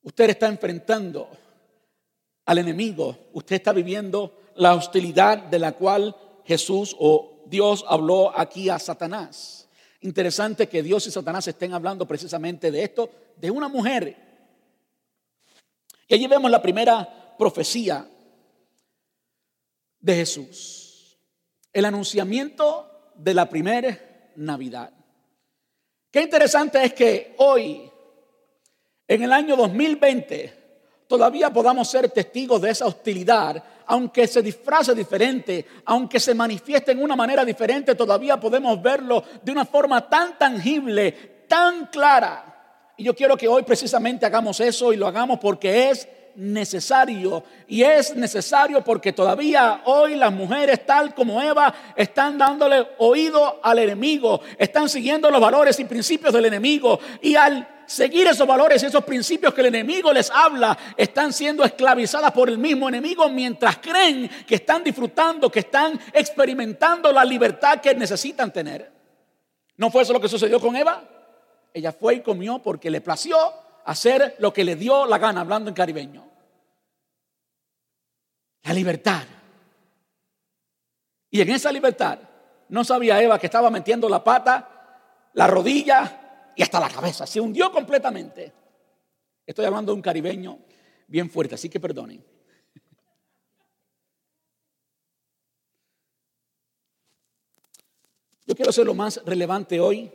usted 0.00 0.30
está 0.30 0.46
enfrentando 0.46 1.28
al 2.44 2.58
enemigo, 2.58 3.30
usted 3.32 3.56
está 3.56 3.72
viviendo 3.72 4.38
la 4.54 4.76
hostilidad 4.76 5.38
de 5.38 5.58
la 5.58 5.72
cual 5.72 6.14
Jesús 6.44 6.94
o 6.96 7.42
Dios 7.46 7.84
habló 7.88 8.30
aquí 8.38 8.68
a 8.68 8.78
Satanás. 8.78 9.68
Interesante 10.02 10.68
que 10.68 10.80
Dios 10.80 11.04
y 11.08 11.10
Satanás 11.10 11.48
estén 11.48 11.74
hablando 11.74 12.06
precisamente 12.06 12.70
de 12.70 12.84
esto, 12.84 13.10
de 13.34 13.50
una 13.50 13.66
mujer. 13.66 14.16
Y 16.06 16.14
allí 16.14 16.28
vemos 16.28 16.48
la 16.48 16.62
primera 16.62 17.34
profecía 17.36 18.08
de 19.98 20.14
Jesús. 20.14 20.83
El 21.74 21.84
anunciamiento 21.84 23.10
de 23.16 23.34
la 23.34 23.48
primera 23.48 24.30
Navidad. 24.36 24.92
Qué 26.08 26.22
interesante 26.22 26.84
es 26.84 26.94
que 26.94 27.34
hoy, 27.38 27.90
en 29.08 29.22
el 29.24 29.32
año 29.32 29.56
2020, 29.56 31.04
todavía 31.08 31.52
podamos 31.52 31.90
ser 31.90 32.08
testigos 32.10 32.62
de 32.62 32.70
esa 32.70 32.86
hostilidad, 32.86 33.60
aunque 33.86 34.28
se 34.28 34.40
disfrace 34.40 34.94
diferente, 34.94 35.66
aunque 35.84 36.20
se 36.20 36.32
manifieste 36.32 36.92
en 36.92 37.02
una 37.02 37.16
manera 37.16 37.44
diferente, 37.44 37.96
todavía 37.96 38.38
podemos 38.38 38.80
verlo 38.80 39.24
de 39.42 39.50
una 39.50 39.64
forma 39.64 40.08
tan 40.08 40.38
tangible, 40.38 41.44
tan 41.48 41.86
clara. 41.86 42.92
Y 42.96 43.02
yo 43.02 43.16
quiero 43.16 43.36
que 43.36 43.48
hoy 43.48 43.64
precisamente 43.64 44.24
hagamos 44.24 44.60
eso 44.60 44.92
y 44.92 44.96
lo 44.96 45.08
hagamos 45.08 45.40
porque 45.40 45.90
es 45.90 46.08
necesario. 46.36 47.44
Y 47.68 47.82
es 47.82 48.14
necesario 48.14 48.82
porque 48.82 49.12
todavía 49.12 49.82
hoy 49.84 50.14
las 50.14 50.32
mujeres, 50.32 50.84
tal 50.86 51.14
como 51.14 51.40
Eva, 51.40 51.74
están 51.96 52.38
dándole 52.38 52.86
oído 52.98 53.60
al 53.62 53.78
enemigo, 53.78 54.40
están 54.58 54.88
siguiendo 54.88 55.30
los 55.30 55.40
valores 55.40 55.78
y 55.80 55.84
principios 55.84 56.32
del 56.32 56.46
enemigo. 56.46 56.98
Y 57.22 57.36
al 57.36 57.68
seguir 57.86 58.26
esos 58.26 58.46
valores 58.46 58.82
y 58.82 58.86
esos 58.86 59.04
principios 59.04 59.54
que 59.54 59.60
el 59.60 59.68
enemigo 59.68 60.12
les 60.12 60.30
habla, 60.30 60.76
están 60.96 61.32
siendo 61.32 61.64
esclavizadas 61.64 62.32
por 62.32 62.48
el 62.48 62.58
mismo 62.58 62.88
enemigo 62.88 63.28
mientras 63.28 63.78
creen 63.78 64.30
que 64.46 64.56
están 64.56 64.82
disfrutando, 64.82 65.50
que 65.50 65.60
están 65.60 65.98
experimentando 66.12 67.12
la 67.12 67.24
libertad 67.24 67.80
que 67.80 67.94
necesitan 67.94 68.52
tener. 68.52 68.90
¿No 69.76 69.90
fue 69.90 70.02
eso 70.02 70.12
lo 70.12 70.20
que 70.20 70.28
sucedió 70.28 70.60
con 70.60 70.76
Eva? 70.76 71.02
Ella 71.72 71.92
fue 71.92 72.14
y 72.14 72.20
comió 72.20 72.60
porque 72.60 72.90
le 72.90 73.00
plació 73.00 73.36
hacer 73.84 74.36
lo 74.38 74.52
que 74.52 74.64
le 74.64 74.76
dio 74.76 75.06
la 75.06 75.18
gana, 75.18 75.42
hablando 75.42 75.68
en 75.68 75.74
caribeño. 75.74 76.28
La 78.62 78.72
libertad. 78.72 79.24
Y 81.30 81.40
en 81.40 81.50
esa 81.50 81.70
libertad 81.70 82.18
no 82.68 82.84
sabía 82.84 83.22
Eva 83.22 83.38
que 83.38 83.46
estaba 83.46 83.70
metiendo 83.70 84.08
la 84.08 84.22
pata, 84.22 85.30
la 85.34 85.46
rodilla 85.46 86.52
y 86.56 86.62
hasta 86.62 86.80
la 86.80 86.88
cabeza. 86.88 87.26
Se 87.26 87.40
hundió 87.40 87.70
completamente. 87.70 88.52
Estoy 89.46 89.66
hablando 89.66 89.92
de 89.92 89.96
un 89.96 90.02
caribeño 90.02 90.58
bien 91.06 91.28
fuerte, 91.28 91.56
así 91.56 91.68
que 91.68 91.80
perdonen. 91.80 92.24
Yo 98.46 98.54
quiero 98.54 98.72
ser 98.72 98.86
lo 98.86 98.94
más 98.94 99.20
relevante 99.24 99.80
hoy, 99.80 100.12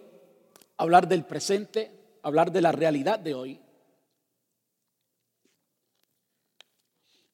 hablar 0.78 1.08
del 1.08 1.26
presente, 1.26 1.99
hablar 2.24 2.52
de 2.52 2.62
la 2.62 2.72
realidad 2.72 3.20
de 3.20 3.34
hoy. 3.34 3.62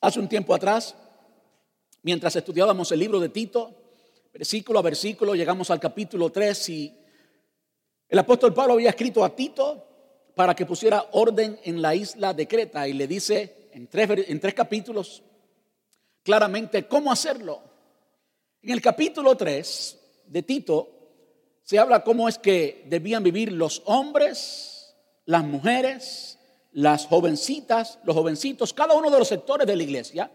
Hace 0.01 0.19
un 0.19 0.29
tiempo 0.29 0.53
atrás, 0.53 0.95
mientras 2.03 2.35
estudiábamos 2.35 2.91
el 2.91 2.99
libro 2.99 3.19
de 3.19 3.29
Tito, 3.29 3.73
versículo 4.33 4.79
a 4.79 4.83
versículo, 4.83 5.35
llegamos 5.35 5.71
al 5.71 5.79
capítulo 5.79 6.31
3 6.31 6.69
y 6.69 6.99
el 8.07 8.19
apóstol 8.19 8.53
Pablo 8.53 8.73
había 8.73 8.89
escrito 8.89 9.23
a 9.23 9.35
Tito 9.35 9.85
para 10.35 10.55
que 10.55 10.65
pusiera 10.65 11.07
orden 11.13 11.59
en 11.63 11.81
la 11.81 11.95
isla 11.95 12.33
de 12.33 12.47
Creta 12.47 12.87
y 12.87 12.93
le 12.93 13.07
dice 13.07 13.69
en 13.71 13.87
tres, 13.87 14.09
en 14.29 14.39
tres 14.39 14.53
capítulos 14.53 15.23
claramente 16.25 16.87
cómo 16.87 17.11
hacerlo. 17.11 17.61
En 18.61 18.71
el 18.71 18.81
capítulo 18.81 19.37
3 19.37 19.99
de 20.25 20.43
Tito 20.43 20.89
se 21.61 21.77
habla 21.77 22.03
cómo 22.03 22.27
es 22.27 22.39
que 22.39 22.83
debían 22.87 23.23
vivir 23.23 23.51
los 23.51 23.83
hombres, 23.85 24.74
las 25.25 25.43
mujeres, 25.43 26.39
las 26.71 27.07
jovencitas, 27.07 27.99
los 28.03 28.15
jovencitos, 28.15 28.73
cada 28.73 28.93
uno 28.93 29.09
de 29.09 29.19
los 29.19 29.27
sectores 29.27 29.65
de 29.65 29.75
la 29.75 29.83
iglesia 29.83 30.31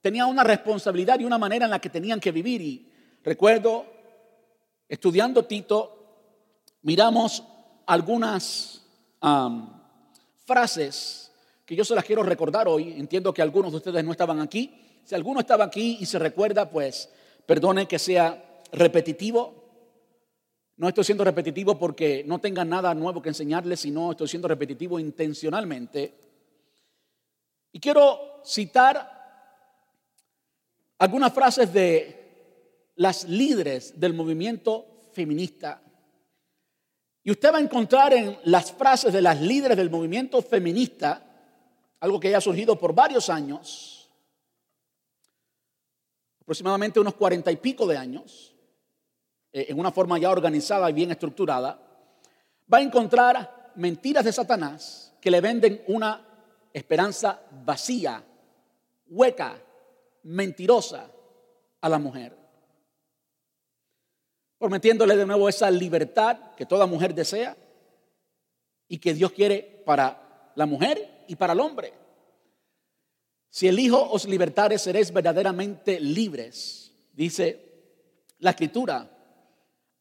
tenía 0.00 0.26
una 0.26 0.44
responsabilidad 0.44 1.18
y 1.18 1.24
una 1.24 1.38
manera 1.38 1.64
en 1.64 1.70
la 1.70 1.80
que 1.80 1.90
tenían 1.90 2.20
que 2.20 2.30
vivir. 2.30 2.60
Y 2.60 2.92
recuerdo, 3.22 3.86
estudiando 4.88 5.44
Tito, 5.44 6.28
miramos 6.82 7.42
algunas 7.86 8.82
frases 10.44 11.32
que 11.64 11.74
yo 11.74 11.84
se 11.84 11.94
las 11.94 12.04
quiero 12.04 12.22
recordar 12.22 12.68
hoy. 12.68 12.92
Entiendo 12.92 13.32
que 13.32 13.42
algunos 13.42 13.72
de 13.72 13.78
ustedes 13.78 14.04
no 14.04 14.12
estaban 14.12 14.40
aquí. 14.40 14.74
Si 15.04 15.14
alguno 15.14 15.40
estaba 15.40 15.64
aquí 15.64 15.98
y 16.00 16.06
se 16.06 16.18
recuerda, 16.18 16.68
pues 16.68 17.08
perdone 17.46 17.88
que 17.88 17.98
sea 17.98 18.62
repetitivo. 18.72 19.63
No 20.76 20.88
estoy 20.88 21.04
siendo 21.04 21.24
repetitivo 21.24 21.78
porque 21.78 22.24
no 22.26 22.40
tenga 22.40 22.64
nada 22.64 22.94
nuevo 22.94 23.22
que 23.22 23.28
enseñarles, 23.28 23.80
sino 23.80 24.10
estoy 24.10 24.26
siendo 24.26 24.48
repetitivo 24.48 24.98
intencionalmente. 24.98 26.14
Y 27.72 27.78
quiero 27.78 28.40
citar 28.44 29.10
algunas 30.98 31.32
frases 31.32 31.72
de 31.72 32.92
las 32.96 33.28
líderes 33.28 33.98
del 33.98 34.14
movimiento 34.14 34.86
feminista. 35.12 35.80
Y 37.22 37.30
usted 37.30 37.52
va 37.52 37.58
a 37.58 37.62
encontrar 37.62 38.12
en 38.12 38.38
las 38.44 38.72
frases 38.72 39.12
de 39.12 39.22
las 39.22 39.40
líderes 39.40 39.76
del 39.76 39.90
movimiento 39.90 40.42
feminista, 40.42 41.24
algo 42.00 42.20
que 42.20 42.30
ya 42.30 42.38
ha 42.38 42.40
surgido 42.40 42.78
por 42.78 42.94
varios 42.94 43.30
años, 43.30 44.10
aproximadamente 46.42 47.00
unos 47.00 47.14
cuarenta 47.14 47.50
y 47.50 47.56
pico 47.56 47.86
de 47.86 47.96
años, 47.96 48.53
en 49.54 49.78
una 49.78 49.92
forma 49.92 50.18
ya 50.18 50.30
organizada 50.30 50.90
y 50.90 50.92
bien 50.92 51.10
estructurada, 51.10 51.78
va 52.72 52.78
a 52.78 52.82
encontrar 52.82 53.72
mentiras 53.76 54.24
de 54.24 54.32
Satanás 54.32 55.14
que 55.20 55.30
le 55.30 55.40
venden 55.40 55.82
una 55.86 56.22
esperanza 56.72 57.40
vacía, 57.64 58.22
hueca, 59.08 59.56
mentirosa 60.24 61.10
a 61.80 61.88
la 61.88 61.98
mujer 61.98 62.44
prometiéndole 64.64 65.14
de 65.14 65.26
nuevo 65.26 65.46
esa 65.46 65.70
libertad 65.70 66.38
que 66.56 66.64
toda 66.64 66.86
mujer 66.86 67.14
desea 67.14 67.54
y 68.88 68.96
que 68.96 69.12
Dios 69.12 69.32
quiere 69.32 69.82
para 69.84 70.52
la 70.54 70.64
mujer 70.64 71.24
y 71.28 71.36
para 71.36 71.52
el 71.52 71.60
hombre. 71.60 71.92
Si 73.50 73.68
el 73.68 73.78
Hijo 73.78 74.10
os 74.10 74.26
libertare, 74.26 74.78
seréis 74.78 75.12
verdaderamente 75.12 76.00
libres, 76.00 76.94
dice 77.12 77.60
la 78.38 78.52
Escritura. 78.52 79.10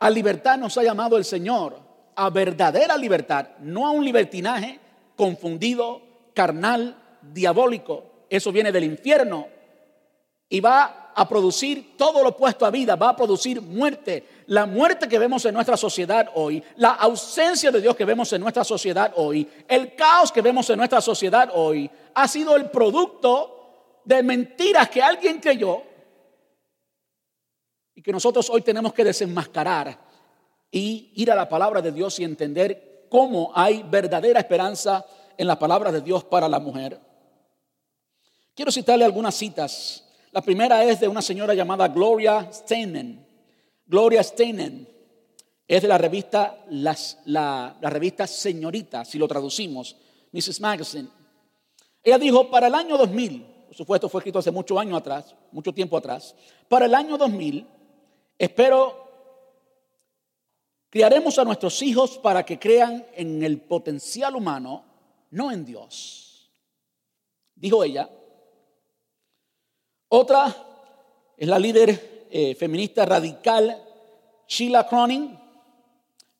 A 0.04 0.10
libertad 0.10 0.58
nos 0.58 0.78
ha 0.78 0.84
llamado 0.84 1.16
el 1.16 1.24
Señor, 1.24 1.80
a 2.18 2.30
verdadera 2.30 2.98
libertad, 2.98 3.48
no 3.62 3.88
a 3.88 3.92
un 3.92 4.04
libertinaje 4.04 4.78
confundido, 5.16 6.02
carnal, 6.34 6.98
diabólico. 7.22 8.26
Eso 8.30 8.52
viene 8.52 8.74
del 8.74 8.84
infierno 8.84 9.48
y 10.50 10.60
va 10.60 11.14
a 11.16 11.30
producir 11.30 11.96
todo 11.96 12.22
lo 12.22 12.32
opuesto 12.32 12.66
a 12.66 12.70
vida, 12.70 12.98
va 12.98 13.12
a 13.12 13.16
producir 13.16 13.62
muerte. 13.62 14.44
La 14.48 14.66
muerte 14.66 15.08
que 15.08 15.18
vemos 15.18 15.46
en 15.46 15.54
nuestra 15.54 15.78
sociedad 15.78 16.32
hoy, 16.36 16.62
la 16.76 16.96
ausencia 16.96 17.72
de 17.72 17.80
Dios 17.80 17.96
que 17.96 18.04
vemos 18.04 18.34
en 18.34 18.42
nuestra 18.42 18.66
sociedad 18.66 19.14
hoy, 19.16 19.50
el 19.70 19.96
caos 19.96 20.34
que 20.34 20.42
vemos 20.42 20.70
en 20.70 20.80
nuestra 20.80 21.00
sociedad 21.00 21.50
hoy, 21.56 21.90
ha 22.14 22.28
sido 22.28 22.58
el 22.58 22.70
producto 22.70 24.02
de 24.04 24.22
mentiras 24.22 24.90
que 24.90 25.02
alguien 25.02 25.40
creyó 25.40 25.93
que 28.04 28.12
nosotros 28.12 28.50
hoy 28.50 28.62
tenemos 28.62 28.94
que 28.94 29.04
desenmascarar 29.04 29.98
y 30.72 31.12
ir 31.16 31.32
a 31.32 31.36
la 31.36 31.48
palabra 31.48 31.82
de 31.82 31.92
Dios 31.92 32.20
y 32.20 32.24
entender 32.24 33.08
cómo 33.10 33.52
hay 33.56 33.84
verdadera 33.84 34.40
esperanza 34.40 35.06
en 35.38 35.48
la 35.48 35.58
palabra 35.58 35.92
de 35.92 36.02
Dios 36.02 36.24
para 36.24 36.50
la 36.50 36.60
mujer. 36.60 37.00
Quiero 38.56 38.72
citarle 38.72 39.06
algunas 39.06 39.34
citas 39.34 40.04
la 40.34 40.42
primera 40.42 40.84
es 40.84 41.00
de 41.00 41.08
una 41.08 41.22
señora 41.22 41.54
llamada 41.54 41.88
Gloria 41.90 42.50
Steinem. 42.52 43.24
Gloria 43.86 44.24
Steinem 44.24 44.88
es 45.68 45.82
de 45.84 45.88
la 45.88 46.00
revista, 46.00 46.66
la, 46.72 47.78
revista 47.84 48.26
Señorita, 48.26 49.06
si 49.06 49.20
lo 49.20 49.28
traducimos, 49.28 49.96
Mrs. 50.32 50.60
Magazine. 50.60 51.08
Ella 52.04 52.18
dijo, 52.18 52.50
para 52.50 52.66
el 52.66 52.74
año 52.74 52.98
2000, 52.98 53.46
por 53.68 53.76
supuesto 53.76 54.10
fue 54.10 54.22
escrito 54.22 54.40
hace 54.40 54.50
mucho 54.50 54.80
años 54.80 54.98
atrás, 54.98 55.36
mucho 55.52 55.72
tiempo 55.72 55.98
atrás, 55.98 56.34
para 56.68 56.88
el 56.88 56.96
año 56.96 57.16
2000, 57.16 57.68
espero, 58.38 59.04
criaremos 60.90 61.38
a 61.40 61.46
nuestros 61.46 61.82
hijos 61.82 62.18
para 62.18 62.44
que 62.46 62.60
crean 62.60 63.06
en 63.16 63.44
el 63.44 63.62
potencial 63.62 64.36
humano, 64.36 64.84
no 65.32 65.52
en 65.52 65.66
Dios. 65.66 66.52
Dijo 67.56 67.84
ella, 67.84 68.10
otra 70.10 70.56
es 71.38 71.48
la 71.48 71.58
líder 71.58 72.28
eh, 72.30 72.56
feminista 72.56 73.06
radical 73.06 73.84
Sheila 74.48 74.88
Cronin, 74.88 75.40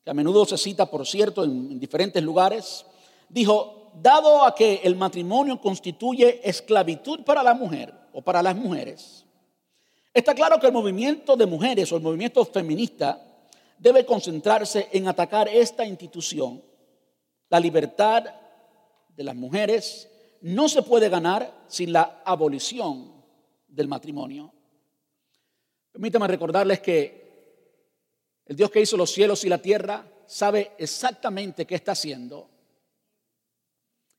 que 0.04 0.10
a 0.10 0.14
menudo 0.14 0.44
se 0.44 0.58
cita, 0.58 0.86
por 0.90 1.06
cierto, 1.06 1.44
en, 1.44 1.80
diferentes 1.80 2.22
lugares. 2.22 2.84
Dijo, 3.28 3.90
dado 4.00 4.44
a 4.44 4.54
que 4.54 4.80
el 4.84 4.96
matrimonio 4.96 5.60
constituye 5.60 6.40
esclavitud 6.48 7.24
para 7.24 7.42
la 7.42 7.54
mujer 7.54 7.92
o 8.12 8.22
para 8.22 8.42
las 8.42 8.54
mujeres, 8.54 9.23
está 10.14 10.34
claro 10.34 10.58
que 10.60 10.68
el 10.68 10.72
movimiento 10.72 11.36
de 11.36 11.44
mujeres 11.44 11.90
o 11.92 11.96
el 11.96 12.02
movimiento 12.02 12.44
feminista 12.44 13.20
debe 13.78 14.06
concentrarse 14.06 14.88
en 14.92 15.08
atacar 15.08 15.48
esta 15.48 15.84
institución. 15.84 16.62
La 17.50 17.60
libertad 17.60 18.24
de 19.08 19.24
las 19.24 19.34
mujeres 19.34 20.08
no 20.42 20.68
se 20.68 20.82
puede 20.82 21.08
ganar 21.08 21.64
sin 21.66 21.92
la 21.92 22.22
abolición 22.24 23.12
del 23.66 23.88
matrimonio. 23.88 24.52
Permítame 25.92 26.28
recordarles 26.28 26.80
que 26.80 27.24
el 28.46 28.56
Dios 28.56 28.70
que 28.70 28.80
hizo 28.80 28.96
los 28.96 29.10
cielos 29.10 29.44
y 29.44 29.48
la 29.48 29.58
tierra 29.58 30.04
sabe 30.26 30.72
exactamente 30.78 31.66
qué 31.66 31.74
está 31.74 31.92
haciendo. 31.92 32.48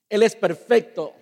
Él 0.10 0.24
es 0.24 0.36
perfecto. 0.36 1.14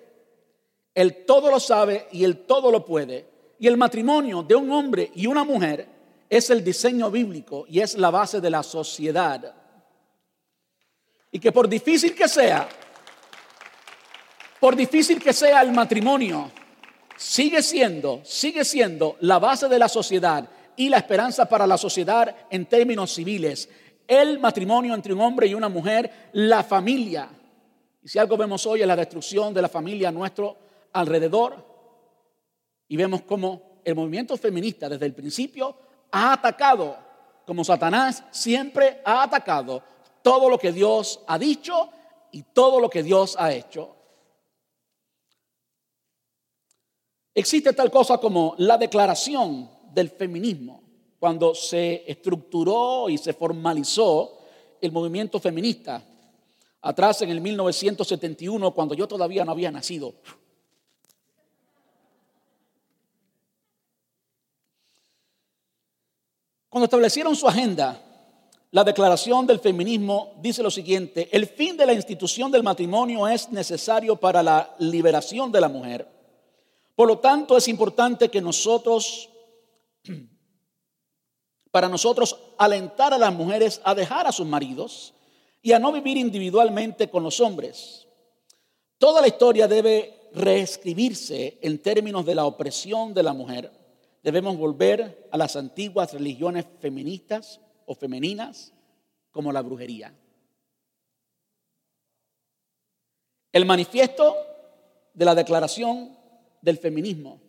Él 0.93 1.25
todo 1.25 1.49
lo 1.49 1.59
sabe 1.59 2.07
y 2.11 2.23
él 2.23 2.45
todo 2.45 2.71
lo 2.71 2.85
puede. 2.85 3.32
Y 3.63 3.67
el 3.67 3.77
matrimonio 3.77 4.43
de 4.43 4.55
un 4.55 4.69
hombre 4.71 5.09
y 5.15 5.25
una 5.25 5.45
mujer 5.45 5.87
es 6.29 6.49
el 6.49 6.65
diseño 6.65 7.09
bíblico 7.09 7.63
y 7.69 7.79
es 7.79 7.97
la 7.97 8.11
base 8.11 8.41
de 8.41 8.49
la 8.49 8.61
sociedad. 8.61 9.55
Y 11.31 11.39
que 11.39 11.53
por 11.53 11.69
difícil 11.69 12.13
que 12.13 12.27
sea, 12.27 12.67
por 14.59 14.75
difícil 14.75 15.23
que 15.23 15.31
sea 15.31 15.61
el 15.61 15.71
matrimonio, 15.71 16.51
sigue 17.15 17.63
siendo, 17.63 18.19
sigue 18.25 18.65
siendo 18.65 19.15
la 19.21 19.39
base 19.39 19.69
de 19.69 19.79
la 19.79 19.87
sociedad 19.87 20.45
y 20.75 20.89
la 20.89 20.97
esperanza 20.97 21.47
para 21.47 21.65
la 21.65 21.77
sociedad 21.77 22.35
en 22.49 22.65
términos 22.65 23.13
civiles. 23.13 23.69
El 24.05 24.39
matrimonio 24.39 24.93
entre 24.93 25.13
un 25.13 25.21
hombre 25.21 25.47
y 25.47 25.53
una 25.53 25.69
mujer, 25.69 26.11
la 26.33 26.65
familia. 26.65 27.29
Y 28.03 28.09
si 28.09 28.19
algo 28.19 28.35
vemos 28.35 28.65
hoy 28.65 28.81
es 28.81 28.87
la 28.87 28.97
destrucción 28.97 29.53
de 29.53 29.61
la 29.61 29.69
familia 29.69 30.09
a 30.09 30.11
nuestro 30.11 30.57
alrededor. 30.91 31.72
Y 32.87 32.97
vemos 32.97 33.21
cómo 33.23 33.79
el 33.83 33.95
movimiento 33.95 34.37
feminista 34.37 34.89
desde 34.89 35.05
el 35.05 35.13
principio 35.13 35.75
ha 36.11 36.33
atacado, 36.33 36.97
como 37.45 37.63
Satanás 37.63 38.23
siempre 38.31 39.01
ha 39.03 39.23
atacado, 39.23 39.83
todo 40.21 40.49
lo 40.49 40.57
que 40.57 40.71
Dios 40.71 41.21
ha 41.27 41.37
dicho 41.37 41.89
y 42.31 42.43
todo 42.43 42.79
lo 42.79 42.89
que 42.89 43.03
Dios 43.03 43.35
ha 43.37 43.51
hecho. 43.51 43.95
Existe 47.35 47.73
tal 47.73 47.89
cosa 47.89 48.19
como 48.19 48.55
la 48.59 48.77
declaración 48.77 49.69
del 49.91 50.09
feminismo, 50.09 50.83
cuando 51.19 51.55
se 51.55 52.03
estructuró 52.05 53.09
y 53.09 53.17
se 53.17 53.33
formalizó 53.33 54.39
el 54.81 54.91
movimiento 54.91 55.39
feminista, 55.39 56.03
atrás 56.81 57.21
en 57.21 57.29
el 57.29 57.41
1971, 57.41 58.71
cuando 58.73 58.93
yo 58.93 59.07
todavía 59.07 59.45
no 59.45 59.53
había 59.53 59.71
nacido. 59.71 60.13
Cuando 66.73 66.85
establecieron 66.85 67.35
su 67.35 67.47
agenda, 67.47 68.01
la 68.71 68.83
declaración 68.83 69.45
del 69.45 69.59
feminismo 69.59 70.33
dice 70.41 70.63
lo 70.63 70.71
siguiente, 70.71 71.29
el 71.31 71.45
fin 71.45 71.77
de 71.77 71.85
la 71.85 71.93
institución 71.93 72.51
del 72.51 72.63
matrimonio 72.63 73.27
es 73.27 73.51
necesario 73.51 74.15
para 74.15 74.41
la 74.41 74.73
liberación 74.79 75.51
de 75.51 75.61
la 75.61 75.69
mujer. 75.69 76.07
Por 76.95 77.07
lo 77.07 77.19
tanto, 77.19 77.57
es 77.57 77.67
importante 77.67 78.29
que 78.29 78.41
nosotros, 78.41 79.29
para 81.69 81.87
nosotros, 81.87 82.35
alentar 82.57 83.13
a 83.13 83.19
las 83.19 83.31
mujeres 83.31 83.79
a 83.83 83.93
dejar 83.93 84.25
a 84.25 84.31
sus 84.31 84.47
maridos 84.47 85.13
y 85.61 85.73
a 85.73 85.79
no 85.79 85.91
vivir 85.91 86.17
individualmente 86.17 87.07
con 87.07 87.21
los 87.21 87.39
hombres. 87.39 88.07
Toda 88.97 89.21
la 89.21 89.27
historia 89.27 89.67
debe 89.67 90.31
reescribirse 90.33 91.59
en 91.61 91.77
términos 91.77 92.25
de 92.25 92.33
la 92.33 92.45
opresión 92.45 93.13
de 93.13 93.21
la 93.21 93.33
mujer. 93.33 93.82
Debemos 94.23 94.57
volver 94.57 95.27
a 95.31 95.37
las 95.37 95.55
antiguas 95.57 96.13
religiones 96.13 96.65
feministas 96.79 97.59
o 97.85 97.93
femeninas 97.93 98.73
como 99.31 99.51
la 99.51 99.61
brujería. 99.61 100.17
El 103.51 103.65
manifiesto 103.65 104.35
de 105.13 105.25
la 105.25 105.35
declaración 105.35 106.17
del 106.61 106.77
feminismo 106.77 107.41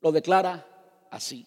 lo 0.00 0.10
declara 0.10 0.66
así. 1.10 1.46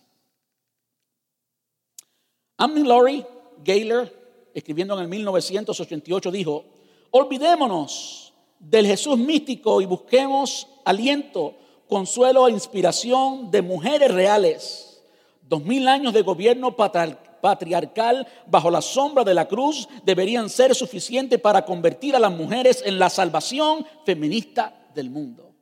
Annie 2.58 2.84
Laurie 2.84 3.26
Gaylor, 3.63 4.12
escribiendo 4.54 4.96
en 4.96 5.02
el 5.02 5.08
1988, 5.08 6.32
dijo, 6.32 6.66
olvidémonos 7.12 8.34
del 8.60 8.88
Jesús 8.88 9.18
místico 9.18 9.82
y 9.82 9.86
busquemos 9.86 10.68
aliento, 10.86 11.56
consuelo 11.88 12.47
e 12.47 12.52
inspiración 12.52 13.52
de 13.52 13.62
mujeres 13.62 14.12
reales. 14.12 15.04
Dos 15.41 15.63
mil 15.63 15.88
años 15.88 16.13
de 16.13 16.21
gobierno 16.21 16.76
patriarcal 16.76 18.28
bajo 18.45 18.69
la 18.69 18.82
sombra 18.82 19.23
de 19.23 19.34
la 19.34 19.47
cruz 19.47 19.88
deberían 20.04 20.50
ser 20.50 20.76
suficientes 20.76 21.39
para 21.39 21.63
convertir 21.63 22.15
a 22.15 22.19
las 22.19 22.32
mujeres 22.32 22.84
en 22.86 23.00
la 23.00 23.10
salvación 23.10 23.86
feminista 24.06 24.89
del 24.93 25.10
mundo. 25.10 25.54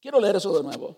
Quiero 0.00 0.20
leer 0.20 0.36
eso 0.36 0.56
de 0.56 0.62
nuevo. 0.62 0.96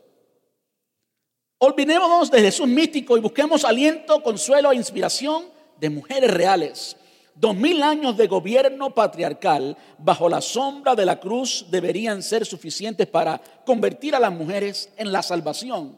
Olvidémonos 1.59 2.31
de 2.31 2.41
Jesús 2.41 2.67
místico 2.67 3.17
y 3.17 3.21
busquemos 3.21 3.65
aliento, 3.65 4.23
consuelo 4.23 4.73
e 4.73 4.77
inspiración 4.77 5.45
de 5.79 5.91
mujeres 5.91 6.31
reales. 6.31 6.97
Dos 7.35 7.57
mil 7.57 7.83
años 7.83 8.17
de 8.17 8.27
gobierno 8.27 8.95
patriarcal 8.95 9.77
bajo 9.99 10.29
la 10.29 10.41
sombra 10.41 10.95
de 10.95 11.07
la 11.07 11.19
cruz 11.19 11.67
deberían 11.71 12.23
ser 12.23 12.45
suficientes 12.45 13.07
para 13.07 13.41
convertir 13.65 14.15
a 14.15 14.21
las 14.21 14.33
mujeres 14.33 14.93
en 14.97 15.11
la 15.11 15.23
salvación 15.23 15.97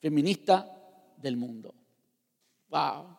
feminista 0.00 0.70
del 1.16 1.36
mundo. 1.36 1.74
Wow. 2.68 3.16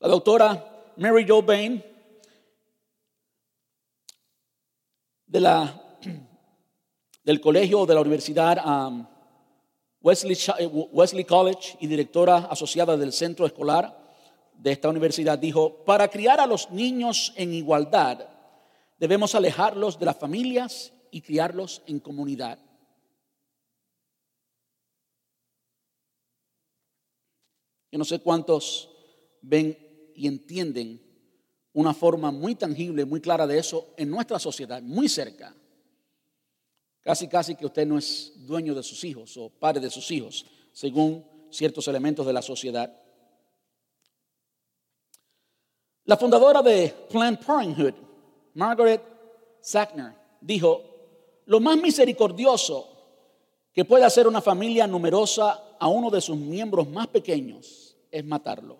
La 0.00 0.08
doctora 0.08 0.92
Mary 0.96 1.24
Jo 1.26 1.42
Bain 1.42 1.82
de 5.26 5.40
la 5.40 5.80
del 7.24 7.40
colegio 7.40 7.86
de 7.86 7.94
la 7.94 8.00
Universidad 8.00 8.64
um, 8.64 9.06
Wesley, 10.02 10.36
eh, 10.58 10.66
Wesley 10.66 11.24
College 11.24 11.78
y 11.80 11.86
directora 11.86 12.36
asociada 12.50 12.96
del 12.96 13.12
centro 13.12 13.46
escolar 13.46 14.03
de 14.58 14.72
esta 14.72 14.88
universidad, 14.88 15.38
dijo, 15.38 15.84
para 15.84 16.08
criar 16.08 16.40
a 16.40 16.46
los 16.46 16.70
niños 16.70 17.32
en 17.36 17.52
igualdad, 17.52 18.28
debemos 18.98 19.34
alejarlos 19.34 19.98
de 19.98 20.06
las 20.06 20.16
familias 20.16 20.92
y 21.10 21.20
criarlos 21.20 21.82
en 21.86 22.00
comunidad. 22.00 22.58
Yo 27.92 27.98
no 27.98 28.04
sé 28.04 28.18
cuántos 28.18 28.90
ven 29.40 29.78
y 30.16 30.26
entienden 30.26 31.00
una 31.72 31.92
forma 31.92 32.30
muy 32.30 32.54
tangible, 32.54 33.04
muy 33.04 33.20
clara 33.20 33.46
de 33.46 33.58
eso 33.58 33.94
en 33.96 34.10
nuestra 34.10 34.38
sociedad, 34.38 34.82
muy 34.82 35.08
cerca. 35.08 35.54
Casi, 37.02 37.28
casi 37.28 37.54
que 37.54 37.66
usted 37.66 37.86
no 37.86 37.98
es 37.98 38.32
dueño 38.46 38.74
de 38.74 38.82
sus 38.82 39.04
hijos 39.04 39.36
o 39.36 39.50
padre 39.50 39.80
de 39.80 39.90
sus 39.90 40.10
hijos, 40.10 40.46
según 40.72 41.24
ciertos 41.50 41.86
elementos 41.86 42.26
de 42.26 42.32
la 42.32 42.42
sociedad. 42.42 43.03
La 46.06 46.16
fundadora 46.16 46.62
de 46.62 46.94
Planned 47.10 47.44
Parenthood, 47.44 47.94
Margaret 48.54 49.02
Sackner, 49.60 50.12
dijo, 50.40 50.82
lo 51.46 51.60
más 51.60 51.76
misericordioso 51.78 52.88
que 53.72 53.84
puede 53.84 54.04
hacer 54.04 54.28
una 54.28 54.40
familia 54.40 54.86
numerosa 54.86 55.76
a 55.78 55.88
uno 55.88 56.10
de 56.10 56.20
sus 56.20 56.36
miembros 56.36 56.88
más 56.88 57.06
pequeños 57.08 57.96
es 58.10 58.24
matarlo. 58.24 58.78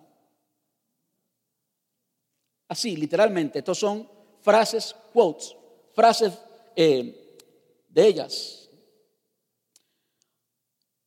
Así, 2.68 2.96
literalmente, 2.96 3.58
estos 3.58 3.78
son 3.78 4.08
frases, 4.40 4.94
quotes, 5.12 5.56
frases 5.92 6.32
eh, 6.76 7.38
de 7.88 8.06
ellas. 8.06 8.68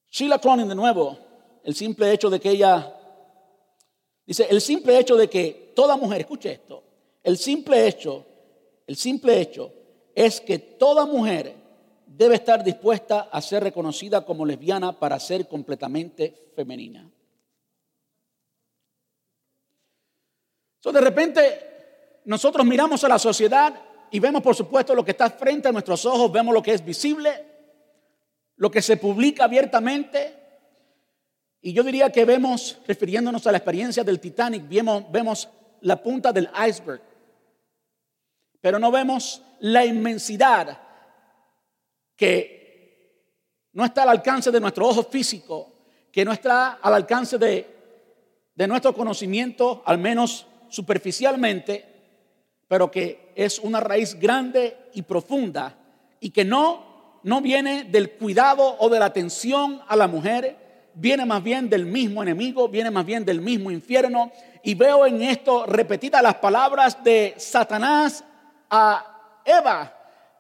Sheila 0.10 0.40
Cronin, 0.40 0.68
de 0.68 0.76
nuevo, 0.76 1.18
el 1.64 1.76
simple 1.76 2.12
hecho 2.12 2.30
de 2.30 2.40
que 2.40 2.50
ella, 2.50 2.97
dice, 4.28 4.46
el 4.50 4.62
simple 4.62 5.00
hecho 5.00 5.16
de 5.16 5.28
que 5.30 5.72
toda 5.76 5.98
mujer, 5.98 6.22
escuche 6.22 6.52
esto, 6.52 6.84
el 7.24 7.38
simple 7.38 7.88
hecho, 7.88 8.26
el 8.86 8.96
simple 8.96 9.42
hecho 9.42 9.74
es 10.14 10.40
que 10.40 10.60
toda 10.60 11.06
mujer 11.06 11.56
debe 12.06 12.36
estar 12.36 12.64
dispuesta 12.64 13.30
a 13.32 13.42
ser 13.42 13.64
reconocida 13.64 14.24
como 14.24 14.46
lesbiana 14.46 15.00
para 15.00 15.20
ser 15.20 15.48
completamente 15.48 16.52
femenina. 16.56 17.10
de 20.92 21.02
repente, 21.02 22.22
nosotros 22.26 22.66
miramos 22.66 23.04
a 23.04 23.10
la 23.10 23.20
sociedad 23.20 23.74
y 24.12 24.20
vemos, 24.20 24.42
por 24.42 24.56
supuesto, 24.56 24.96
lo 24.96 25.04
que 25.04 25.12
está 25.12 25.30
frente 25.30 25.68
a 25.68 25.72
nuestros 25.72 26.06
ojos, 26.06 26.32
vemos 26.32 26.54
lo 26.54 26.62
que 26.62 26.74
es 26.74 26.84
visible, 26.84 27.46
lo 28.56 28.72
que 28.72 28.82
se 28.82 28.98
publica 28.98 29.44
abiertamente. 29.44 30.47
Y 31.68 31.74
yo 31.74 31.84
diría 31.84 32.10
que 32.10 32.24
vemos, 32.24 32.78
refiriéndonos 32.88 33.46
a 33.46 33.52
la 33.52 33.58
experiencia 33.58 34.02
del 34.02 34.22
Titanic, 34.22 34.70
vemos, 34.70 35.04
vemos 35.12 35.50
la 35.82 36.02
punta 36.02 36.32
del 36.32 36.50
iceberg, 36.66 37.02
pero 38.62 38.80
no 38.80 38.90
vemos 38.90 39.42
la 39.60 39.84
inmensidad 39.86 40.80
que 42.16 43.68
no 43.74 43.84
está 43.84 44.04
al 44.04 44.10
alcance 44.12 44.50
de 44.50 44.62
nuestro 44.62 44.88
ojo 44.88 45.04
físico, 45.04 45.74
que 46.10 46.24
no 46.24 46.32
está 46.32 46.76
al 46.76 46.94
alcance 46.94 47.38
de, 47.38 47.68
de 48.56 48.66
nuestro 48.66 48.94
conocimiento, 48.94 49.84
al 49.86 49.98
menos 49.98 50.48
superficialmente, 50.70 51.84
pero 52.70 52.90
que 52.90 53.34
es 53.36 53.60
una 53.60 53.82
raíz 53.82 54.18
grande 54.18 54.78
y 54.94 55.02
profunda 55.02 55.76
y 56.22 56.30
que 56.30 56.46
no, 56.46 57.20
no 57.24 57.42
viene 57.42 57.84
del 57.84 58.12
cuidado 58.12 58.78
o 58.80 58.88
de 58.88 59.00
la 59.00 59.08
atención 59.08 59.82
a 59.86 59.98
la 59.98 60.08
mujer, 60.08 60.67
viene 61.00 61.26
más 61.26 61.44
bien 61.44 61.70
del 61.70 61.86
mismo 61.86 62.24
enemigo, 62.24 62.68
viene 62.68 62.92
más 62.92 63.06
bien 63.06 63.24
del 63.24 63.42
mismo 63.42 63.72
infierno. 63.72 64.32
Y 64.64 64.74
veo 64.74 65.06
en 65.06 65.22
esto 65.22 65.66
repetidas 65.66 66.22
las 66.22 66.36
palabras 66.36 67.04
de 67.04 67.36
Satanás 67.38 68.24
a 68.70 69.42
Eva 69.46 69.94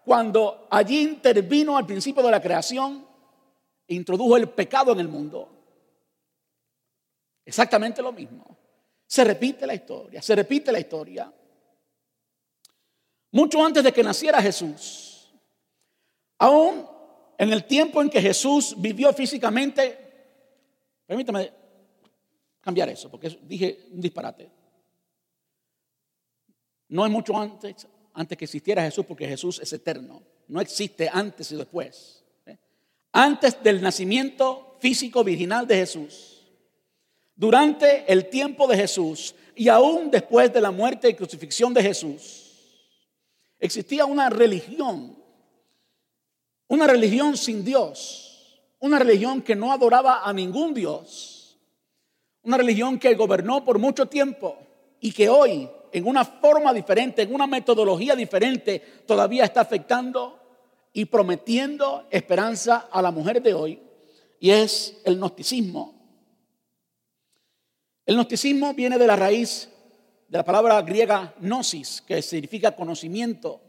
cuando 0.03 0.67
allí 0.69 1.01
intervino 1.01 1.77
al 1.77 1.85
principio 1.85 2.23
de 2.23 2.31
la 2.31 2.41
creación 2.41 3.05
introdujo 3.87 4.35
el 4.35 4.49
pecado 4.49 4.91
en 4.91 4.99
el 4.99 5.07
mundo. 5.07 5.49
Exactamente 7.45 8.01
lo 8.01 8.11
mismo. 8.11 8.57
Se 9.05 9.23
repite 9.23 9.65
la 9.65 9.73
historia, 9.73 10.21
se 10.21 10.35
repite 10.35 10.71
la 10.71 10.79
historia. 10.79 11.31
Mucho 13.31 13.65
antes 13.65 13.83
de 13.83 13.93
que 13.93 14.03
naciera 14.03 14.41
Jesús, 14.41 15.33
aún 16.39 16.85
en 17.37 17.53
el 17.53 17.65
tiempo 17.65 18.01
en 18.01 18.09
que 18.09 18.21
Jesús 18.21 18.75
vivió 18.77 19.13
físicamente, 19.13 20.06
permítame 21.07 21.51
cambiar 22.61 22.89
eso, 22.89 23.09
porque 23.09 23.39
dije 23.43 23.87
un 23.91 24.01
disparate. 24.01 24.51
No 26.89 27.05
es 27.05 27.11
mucho 27.11 27.35
antes, 27.35 27.87
antes 28.13 28.37
que 28.37 28.45
existiera 28.45 28.83
Jesús, 28.83 29.05
porque 29.05 29.27
Jesús 29.27 29.59
es 29.59 29.73
eterno. 29.73 30.21
No 30.47 30.61
existe 30.61 31.09
antes 31.11 31.51
y 31.51 31.55
después. 31.55 32.23
¿eh? 32.45 32.57
Antes 33.11 33.61
del 33.63 33.81
nacimiento 33.81 34.77
físico 34.79 35.23
virginal 35.23 35.65
de 35.65 35.75
Jesús 35.77 36.37
durante 37.37 38.11
el 38.11 38.29
tiempo 38.29 38.67
de 38.67 38.75
Jesús 38.75 39.35
y 39.55 39.69
aún 39.69 40.09
después 40.09 40.51
de 40.51 40.59
la 40.59 40.71
muerte 40.71 41.07
y 41.07 41.13
crucifixión 41.13 41.71
de 41.71 41.83
Jesús, 41.83 42.47
existía 43.59 44.05
una 44.05 44.29
religión, 44.29 45.15
una 46.67 46.87
religión 46.87 47.37
sin 47.37 47.63
Dios, 47.63 48.26
una 48.79 48.99
religión 48.99 49.41
que 49.41 49.55
no 49.55 49.71
adoraba 49.71 50.23
a 50.23 50.33
ningún 50.33 50.73
Dios, 50.73 51.57
una 52.43 52.57
religión 52.57 52.99
que 52.99 53.15
gobernó 53.15 53.63
por 53.63 53.79
mucho 53.79 54.05
tiempo 54.05 54.57
y 54.99 55.11
que 55.11 55.29
hoy, 55.29 55.69
en 55.91 56.07
una 56.07 56.23
forma 56.23 56.73
diferente, 56.73 57.23
en 57.23 57.33
una 57.33 57.47
metodología 57.47 58.15
diferente, 58.15 58.79
todavía 59.05 59.45
está 59.45 59.61
afectando 59.61 60.39
y 60.93 61.05
prometiendo 61.05 62.07
esperanza 62.09 62.87
a 62.91 63.01
la 63.01 63.11
mujer 63.11 63.41
de 63.41 63.53
hoy, 63.53 63.81
y 64.39 64.51
es 64.51 64.99
el 65.03 65.17
gnosticismo 65.17 65.97
el 68.07 68.15
gnosticismo 68.15 68.73
viene 68.73 68.97
de 68.97 69.05
la 69.05 69.17
raíz 69.17 69.67
de 70.29 70.37
la 70.37 70.45
palabra 70.45 70.81
griega 70.81 71.35
gnosis, 71.41 72.01
que 72.07 72.21
significa 72.21 72.73
conocimiento. 72.73 73.59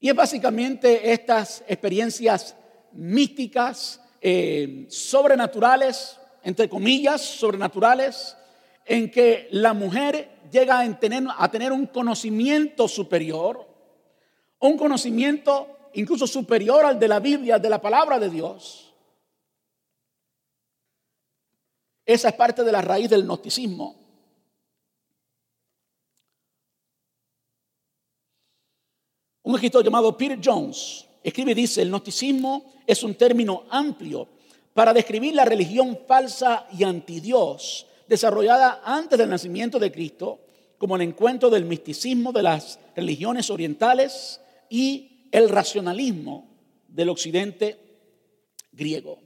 Y 0.00 0.08
es 0.08 0.14
básicamente 0.16 1.12
estas 1.12 1.62
experiencias 1.68 2.56
místicas, 2.94 4.00
eh, 4.20 4.86
sobrenaturales, 4.88 6.18
entre 6.42 6.68
comillas, 6.68 7.20
sobrenaturales, 7.20 8.36
en 8.84 9.10
que 9.10 9.48
la 9.50 9.72
mujer 9.72 10.40
llega 10.50 10.80
a 10.80 10.98
tener, 10.98 11.24
a 11.36 11.50
tener 11.50 11.72
un 11.72 11.86
conocimiento 11.86 12.88
superior, 12.88 13.66
un 14.58 14.76
conocimiento 14.76 15.90
incluso 15.94 16.26
superior 16.26 16.84
al 16.84 16.98
de 16.98 17.08
la 17.08 17.20
Biblia, 17.20 17.58
de 17.58 17.70
la 17.70 17.80
palabra 17.80 18.18
de 18.18 18.30
Dios. 18.30 18.94
Esa 22.04 22.28
es 22.28 22.34
parte 22.34 22.64
de 22.64 22.72
la 22.72 22.82
raíz 22.82 23.08
del 23.08 23.24
gnosticismo. 23.24 23.96
Un 29.44 29.54
escritor 29.54 29.84
llamado 29.84 30.16
Peter 30.16 30.38
Jones 30.42 31.06
escribe 31.22 31.52
y 31.52 31.54
dice, 31.54 31.82
el 31.82 31.90
gnosticismo 31.90 32.72
es 32.86 33.02
un 33.02 33.14
término 33.14 33.64
amplio 33.70 34.28
para 34.74 34.92
describir 34.92 35.34
la 35.34 35.44
religión 35.44 35.98
falsa 36.06 36.66
y 36.76 36.84
antidios 36.84 37.86
desarrollada 38.08 38.82
antes 38.84 39.18
del 39.18 39.30
nacimiento 39.30 39.78
de 39.78 39.92
Cristo, 39.92 40.40
como 40.78 40.96
el 40.96 41.02
encuentro 41.02 41.48
del 41.48 41.64
misticismo 41.64 42.32
de 42.32 42.42
las 42.42 42.78
religiones 42.96 43.50
orientales 43.50 44.40
y 44.68 45.28
el 45.30 45.48
racionalismo 45.48 46.48
del 46.88 47.08
occidente 47.08 47.78
griego. 48.72 49.18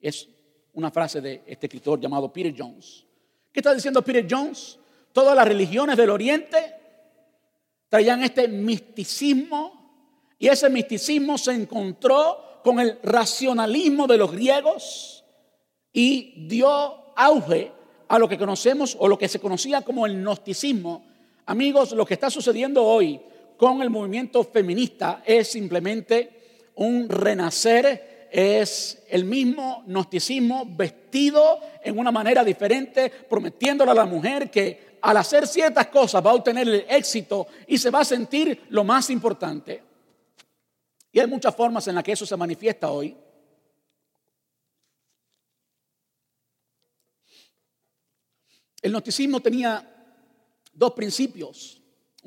Es 0.00 0.28
una 0.74 0.90
frase 0.90 1.20
de 1.20 1.42
este 1.46 1.66
escritor 1.66 2.00
llamado 2.00 2.32
Peter 2.32 2.54
Jones. 2.56 3.04
¿Qué 3.52 3.60
está 3.60 3.74
diciendo 3.74 4.02
Peter 4.02 4.26
Jones? 4.30 4.78
Todas 5.12 5.34
las 5.34 5.48
religiones 5.48 5.96
del 5.96 6.10
Oriente 6.10 6.74
traían 7.88 8.22
este 8.22 8.46
misticismo 8.46 9.67
y 10.38 10.48
ese 10.48 10.70
misticismo 10.70 11.36
se 11.36 11.52
encontró 11.52 12.60
con 12.62 12.78
el 12.80 12.98
racionalismo 13.02 14.06
de 14.06 14.16
los 14.16 14.32
griegos 14.32 15.24
y 15.92 16.46
dio 16.46 16.68
auge 17.16 17.72
a 18.08 18.18
lo 18.18 18.28
que 18.28 18.38
conocemos 18.38 18.96
o 18.98 19.08
lo 19.08 19.18
que 19.18 19.28
se 19.28 19.40
conocía 19.40 19.82
como 19.82 20.06
el 20.06 20.22
gnosticismo. 20.22 21.04
Amigos, 21.46 21.92
lo 21.92 22.06
que 22.06 22.14
está 22.14 22.30
sucediendo 22.30 22.84
hoy 22.84 23.20
con 23.56 23.82
el 23.82 23.90
movimiento 23.90 24.44
feminista 24.44 25.22
es 25.26 25.48
simplemente 25.48 26.70
un 26.76 27.08
renacer 27.08 28.28
es 28.30 29.02
el 29.08 29.24
mismo 29.24 29.82
gnosticismo 29.86 30.64
vestido 30.68 31.60
en 31.82 31.98
una 31.98 32.12
manera 32.12 32.44
diferente, 32.44 33.10
prometiéndole 33.10 33.90
a 33.90 33.94
la 33.94 34.04
mujer 34.04 34.50
que 34.50 34.98
al 35.00 35.16
hacer 35.16 35.46
ciertas 35.46 35.86
cosas 35.86 36.24
va 36.24 36.30
a 36.30 36.34
obtener 36.34 36.68
el 36.68 36.84
éxito 36.88 37.46
y 37.66 37.78
se 37.78 37.90
va 37.90 38.00
a 38.00 38.04
sentir 38.04 38.64
lo 38.68 38.84
más 38.84 39.10
importante. 39.10 39.87
Hay 41.18 41.26
muchas 41.26 41.54
formas 41.54 41.86
en 41.88 41.94
las 41.94 42.04
que 42.04 42.12
eso 42.12 42.26
se 42.26 42.36
manifiesta 42.36 42.90
hoy. 42.90 43.16
El 48.80 48.92
gnosticismo 48.92 49.40
tenía 49.40 49.84
dos 50.72 50.92
principios 50.92 51.78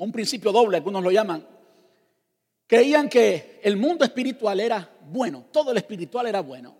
un 0.02 0.10
principio 0.10 0.50
doble, 0.50 0.78
algunos 0.78 1.02
lo 1.02 1.10
llaman, 1.10 1.46
creían 2.66 3.08
que 3.08 3.60
el 3.62 3.76
mundo 3.76 4.04
espiritual 4.04 4.58
era 4.58 4.98
bueno, 5.04 5.46
todo 5.52 5.72
lo 5.72 5.78
espiritual 5.78 6.26
era 6.26 6.40
bueno, 6.40 6.76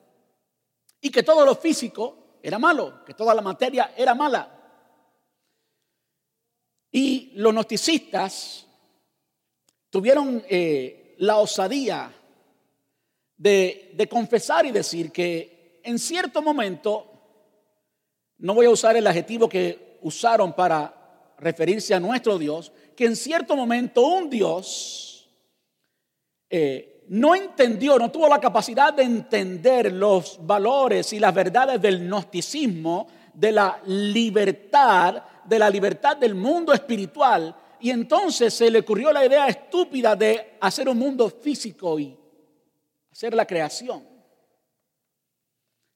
y 1.00 1.10
que 1.10 1.22
todo 1.22 1.44
lo 1.44 1.54
físico 1.54 2.38
era 2.42 2.58
malo, 2.58 3.04
que 3.04 3.14
toda 3.14 3.34
la 3.34 3.42
materia 3.42 3.92
era 3.96 4.14
mala. 4.14 4.58
Y 6.90 7.30
los 7.34 7.52
gnosticistas 7.52 8.66
tuvieron 9.88 10.44
eh, 10.48 11.01
la 11.22 11.38
osadía 11.38 12.12
de, 13.36 13.92
de 13.94 14.08
confesar 14.08 14.66
y 14.66 14.72
decir 14.72 15.12
que 15.12 15.80
en 15.84 16.00
cierto 16.00 16.42
momento, 16.42 17.06
no 18.38 18.54
voy 18.54 18.66
a 18.66 18.70
usar 18.70 18.96
el 18.96 19.06
adjetivo 19.06 19.48
que 19.48 19.98
usaron 20.02 20.52
para 20.52 21.32
referirse 21.38 21.94
a 21.94 22.00
nuestro 22.00 22.38
Dios, 22.38 22.72
que 22.96 23.04
en 23.04 23.14
cierto 23.14 23.54
momento 23.54 24.04
un 24.04 24.28
Dios 24.28 25.30
eh, 26.50 27.04
no 27.06 27.36
entendió, 27.36 28.00
no 28.00 28.10
tuvo 28.10 28.26
la 28.28 28.40
capacidad 28.40 28.92
de 28.92 29.04
entender 29.04 29.92
los 29.92 30.44
valores 30.44 31.12
y 31.12 31.20
las 31.20 31.32
verdades 31.32 31.80
del 31.80 32.08
gnosticismo, 32.08 33.06
de 33.32 33.52
la 33.52 33.80
libertad, 33.86 35.22
de 35.44 35.58
la 35.60 35.70
libertad 35.70 36.16
del 36.16 36.34
mundo 36.34 36.72
espiritual. 36.72 37.54
Y 37.82 37.90
entonces 37.90 38.54
se 38.54 38.70
le 38.70 38.78
ocurrió 38.78 39.12
la 39.12 39.26
idea 39.26 39.48
estúpida 39.48 40.14
de 40.14 40.56
hacer 40.60 40.88
un 40.88 40.96
mundo 40.96 41.28
físico 41.28 41.98
y 41.98 42.16
hacer 43.10 43.34
la 43.34 43.44
creación. 43.44 44.06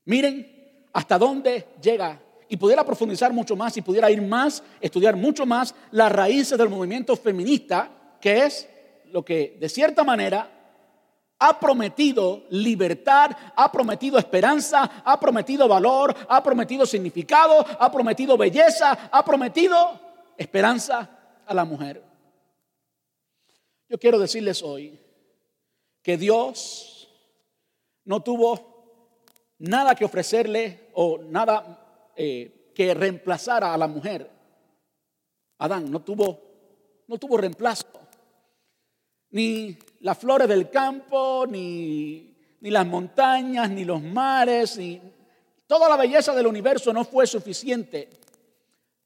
Miren 0.04 0.88
hasta 0.92 1.16
dónde 1.16 1.68
llega 1.80 2.20
y 2.48 2.56
pudiera 2.56 2.84
profundizar 2.84 3.32
mucho 3.32 3.54
más 3.54 3.76
y 3.76 3.82
pudiera 3.82 4.10
ir 4.10 4.20
más, 4.20 4.64
estudiar 4.80 5.14
mucho 5.14 5.46
más 5.46 5.76
las 5.92 6.10
raíces 6.10 6.58
del 6.58 6.68
movimiento 6.68 7.14
feminista, 7.14 7.88
que 8.20 8.44
es 8.44 8.68
lo 9.12 9.24
que 9.24 9.56
de 9.60 9.68
cierta 9.68 10.02
manera 10.02 10.50
ha 11.38 11.60
prometido 11.60 12.46
libertad, 12.50 13.30
ha 13.54 13.70
prometido 13.70 14.18
esperanza, 14.18 15.02
ha 15.04 15.20
prometido 15.20 15.68
valor, 15.68 16.16
ha 16.28 16.42
prometido 16.42 16.84
significado, 16.84 17.64
ha 17.78 17.92
prometido 17.92 18.36
belleza, 18.36 19.08
ha 19.12 19.24
prometido 19.24 20.00
esperanza 20.36 21.15
a 21.46 21.54
la 21.54 21.64
mujer. 21.64 22.02
Yo 23.88 23.98
quiero 23.98 24.18
decirles 24.18 24.62
hoy 24.62 24.98
que 26.02 26.16
Dios 26.16 27.08
no 28.04 28.20
tuvo 28.22 28.76
nada 29.58 29.94
que 29.94 30.04
ofrecerle 30.04 30.90
o 30.94 31.18
nada 31.18 32.12
eh, 32.16 32.72
que 32.74 32.94
reemplazara 32.94 33.72
a 33.72 33.78
la 33.78 33.86
mujer. 33.86 34.30
Adán 35.58 35.90
no 35.90 36.02
tuvo, 36.02 36.40
no 37.06 37.16
tuvo 37.18 37.36
reemplazo. 37.36 37.86
Ni 39.30 39.78
las 40.00 40.18
flores 40.18 40.48
del 40.48 40.70
campo, 40.70 41.46
ni, 41.48 42.36
ni 42.60 42.70
las 42.70 42.86
montañas, 42.86 43.70
ni 43.70 43.84
los 43.84 44.02
mares, 44.02 44.76
ni 44.76 45.00
toda 45.66 45.88
la 45.88 45.96
belleza 45.96 46.34
del 46.34 46.46
universo 46.46 46.92
no 46.92 47.04
fue 47.04 47.26
suficiente. 47.26 48.10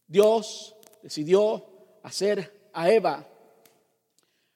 Dios 0.06 0.74
decidió 1.02 1.69
hacer 2.02 2.70
a 2.72 2.90
Eva. 2.90 3.24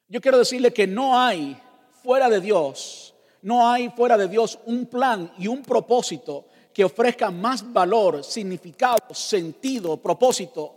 Yo 0.08 0.20
quiero 0.20 0.38
decirle 0.38 0.72
que 0.72 0.86
no 0.86 1.18
hay 1.18 1.60
fuera 2.02 2.28
de 2.28 2.40
Dios, 2.40 3.14
no 3.42 3.68
hay 3.68 3.88
fuera 3.90 4.16
de 4.16 4.28
Dios 4.28 4.58
un 4.66 4.86
plan 4.86 5.32
y 5.38 5.48
un 5.48 5.62
propósito 5.62 6.46
que 6.72 6.84
ofrezca 6.84 7.30
más 7.30 7.72
valor, 7.72 8.24
significado, 8.24 9.14
sentido, 9.14 9.96
propósito 9.96 10.74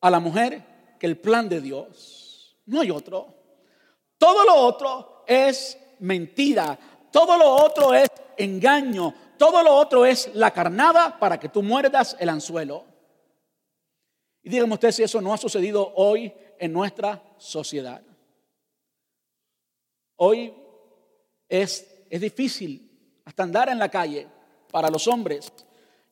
a 0.00 0.10
la 0.10 0.18
mujer 0.18 0.96
que 0.98 1.06
el 1.06 1.18
plan 1.18 1.48
de 1.48 1.60
Dios. 1.60 2.56
No 2.66 2.80
hay 2.80 2.90
otro. 2.90 3.34
Todo 4.18 4.44
lo 4.44 4.54
otro 4.54 5.24
es 5.26 5.78
mentira. 6.00 6.78
Todo 7.10 7.36
lo 7.36 7.50
otro 7.56 7.92
es 7.92 8.08
engaño. 8.36 9.14
Todo 9.36 9.62
lo 9.62 9.74
otro 9.74 10.06
es 10.06 10.30
la 10.34 10.50
carnada 10.52 11.18
para 11.18 11.38
que 11.38 11.48
tú 11.48 11.62
muerdas 11.62 12.16
el 12.18 12.28
anzuelo. 12.28 12.84
Y 14.42 14.50
díganme 14.50 14.74
ustedes 14.74 14.96
si 14.96 15.02
eso 15.02 15.20
no 15.20 15.32
ha 15.32 15.38
sucedido 15.38 15.92
hoy 15.94 16.32
en 16.58 16.72
nuestra 16.72 17.22
sociedad. 17.38 18.02
Hoy 20.16 20.54
es, 21.48 22.04
es 22.10 22.20
difícil 22.20 23.20
hasta 23.24 23.42
andar 23.42 23.68
en 23.68 23.78
la 23.78 23.88
calle 23.88 24.26
para 24.70 24.88
los 24.88 25.06
hombres. 25.06 25.52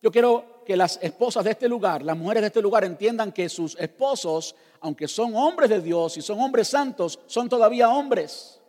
Yo 0.03 0.11
quiero 0.11 0.62
que 0.64 0.77
las 0.77 0.99
esposas 1.03 1.45
de 1.45 1.51
este 1.51 1.69
lugar, 1.69 2.03
las 2.03 2.16
mujeres 2.16 2.43
de 2.43 2.47
este 2.47 2.62
lugar 2.62 2.85
entiendan 2.85 3.33
que 3.33 3.49
sus 3.49 3.77
esposos, 3.79 4.55
aunque 4.81 5.09
son 5.09 5.35
hombres 5.35 5.69
de 5.69 5.81
Dios 5.81 6.16
y 6.16 6.23
son 6.23 6.40
hombres 6.40 6.69
santos, 6.69 7.19
son 7.27 7.49
todavía 7.49 7.90
hombres. 7.90 8.61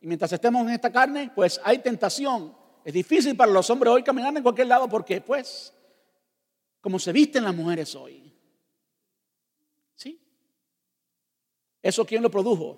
Y 0.00 0.06
mientras 0.06 0.32
estemos 0.32 0.62
en 0.66 0.74
esta 0.74 0.92
carne, 0.92 1.32
pues 1.34 1.60
hay 1.64 1.78
tentación. 1.78 2.54
Es 2.84 2.92
difícil 2.92 3.36
para 3.36 3.50
los 3.50 3.68
hombres 3.70 3.92
hoy 3.92 4.02
caminar 4.02 4.36
en 4.36 4.42
cualquier 4.42 4.68
lado 4.68 4.88
porque, 4.88 5.20
pues, 5.20 5.72
como 6.80 6.98
se 6.98 7.12
visten 7.12 7.42
las 7.42 7.54
mujeres 7.54 7.94
hoy. 7.94 8.32
¿Sí? 9.94 10.20
¿Eso 11.86 12.04
quién 12.04 12.22
lo 12.22 12.30
produjo? 12.30 12.76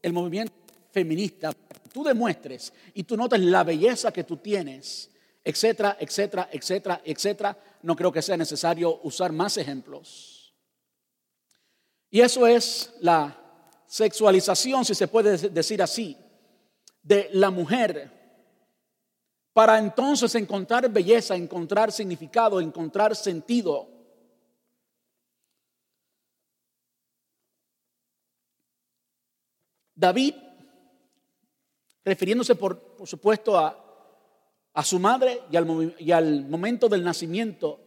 El 0.00 0.12
movimiento 0.12 0.52
feminista. 0.90 1.52
Tú 1.92 2.02
demuestres 2.02 2.72
y 2.94 3.02
tú 3.02 3.16
notes 3.16 3.40
la 3.40 3.64
belleza 3.64 4.12
que 4.12 4.24
tú 4.24 4.36
tienes 4.38 5.10
etcétera, 5.48 5.96
etcétera, 5.98 6.48
etcétera, 6.52 7.00
etcétera. 7.04 7.56
No 7.82 7.96
creo 7.96 8.12
que 8.12 8.20
sea 8.20 8.36
necesario 8.36 9.00
usar 9.02 9.32
más 9.32 9.56
ejemplos. 9.56 10.54
Y 12.10 12.20
eso 12.20 12.46
es 12.46 12.92
la 13.00 13.34
sexualización, 13.86 14.84
si 14.84 14.94
se 14.94 15.08
puede 15.08 15.48
decir 15.48 15.80
así, 15.80 16.16
de 17.02 17.30
la 17.32 17.50
mujer 17.50 18.10
para 19.54 19.78
entonces 19.78 20.34
encontrar 20.34 20.90
belleza, 20.90 21.34
encontrar 21.34 21.90
significado, 21.92 22.60
encontrar 22.60 23.16
sentido. 23.16 23.88
David, 29.98 30.34
refiriéndose 32.04 32.54
por, 32.54 32.78
por 32.96 33.06
supuesto 33.06 33.58
a 33.58 33.84
a 34.78 34.84
su 34.84 35.00
madre 35.00 35.42
y 35.50 35.56
al, 35.56 35.96
y 35.98 36.12
al 36.12 36.44
momento 36.44 36.88
del 36.88 37.02
nacimiento, 37.02 37.80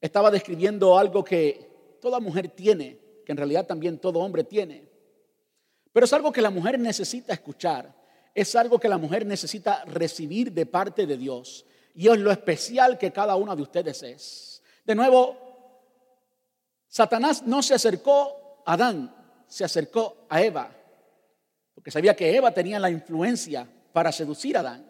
estaba 0.00 0.28
describiendo 0.28 0.98
algo 0.98 1.22
que 1.22 1.98
toda 2.00 2.18
mujer 2.18 2.48
tiene, 2.48 2.98
que 3.24 3.30
en 3.30 3.38
realidad 3.38 3.64
también 3.64 3.98
todo 3.98 4.18
hombre 4.18 4.42
tiene. 4.42 4.88
Pero 5.92 6.06
es 6.06 6.12
algo 6.12 6.32
que 6.32 6.42
la 6.42 6.50
mujer 6.50 6.80
necesita 6.80 7.32
escuchar, 7.32 7.94
es 8.34 8.56
algo 8.56 8.80
que 8.80 8.88
la 8.88 8.98
mujer 8.98 9.24
necesita 9.24 9.84
recibir 9.84 10.50
de 10.50 10.66
parte 10.66 11.06
de 11.06 11.16
Dios. 11.16 11.64
Y 11.94 12.08
es 12.08 12.18
lo 12.18 12.32
especial 12.32 12.98
que 12.98 13.12
cada 13.12 13.36
uno 13.36 13.54
de 13.54 13.62
ustedes 13.62 14.02
es. 14.02 14.62
De 14.84 14.96
nuevo, 14.96 15.36
Satanás 16.88 17.44
no 17.46 17.62
se 17.62 17.74
acercó 17.74 18.62
a 18.66 18.72
Adán, 18.72 19.14
se 19.46 19.62
acercó 19.62 20.26
a 20.28 20.42
Eva, 20.42 20.76
porque 21.80 21.92
sabía 21.92 22.14
que 22.14 22.36
Eva 22.36 22.52
tenía 22.52 22.78
la 22.78 22.90
influencia 22.90 23.66
para 23.94 24.12
seducir 24.12 24.54
a 24.54 24.60
Adán. 24.60 24.86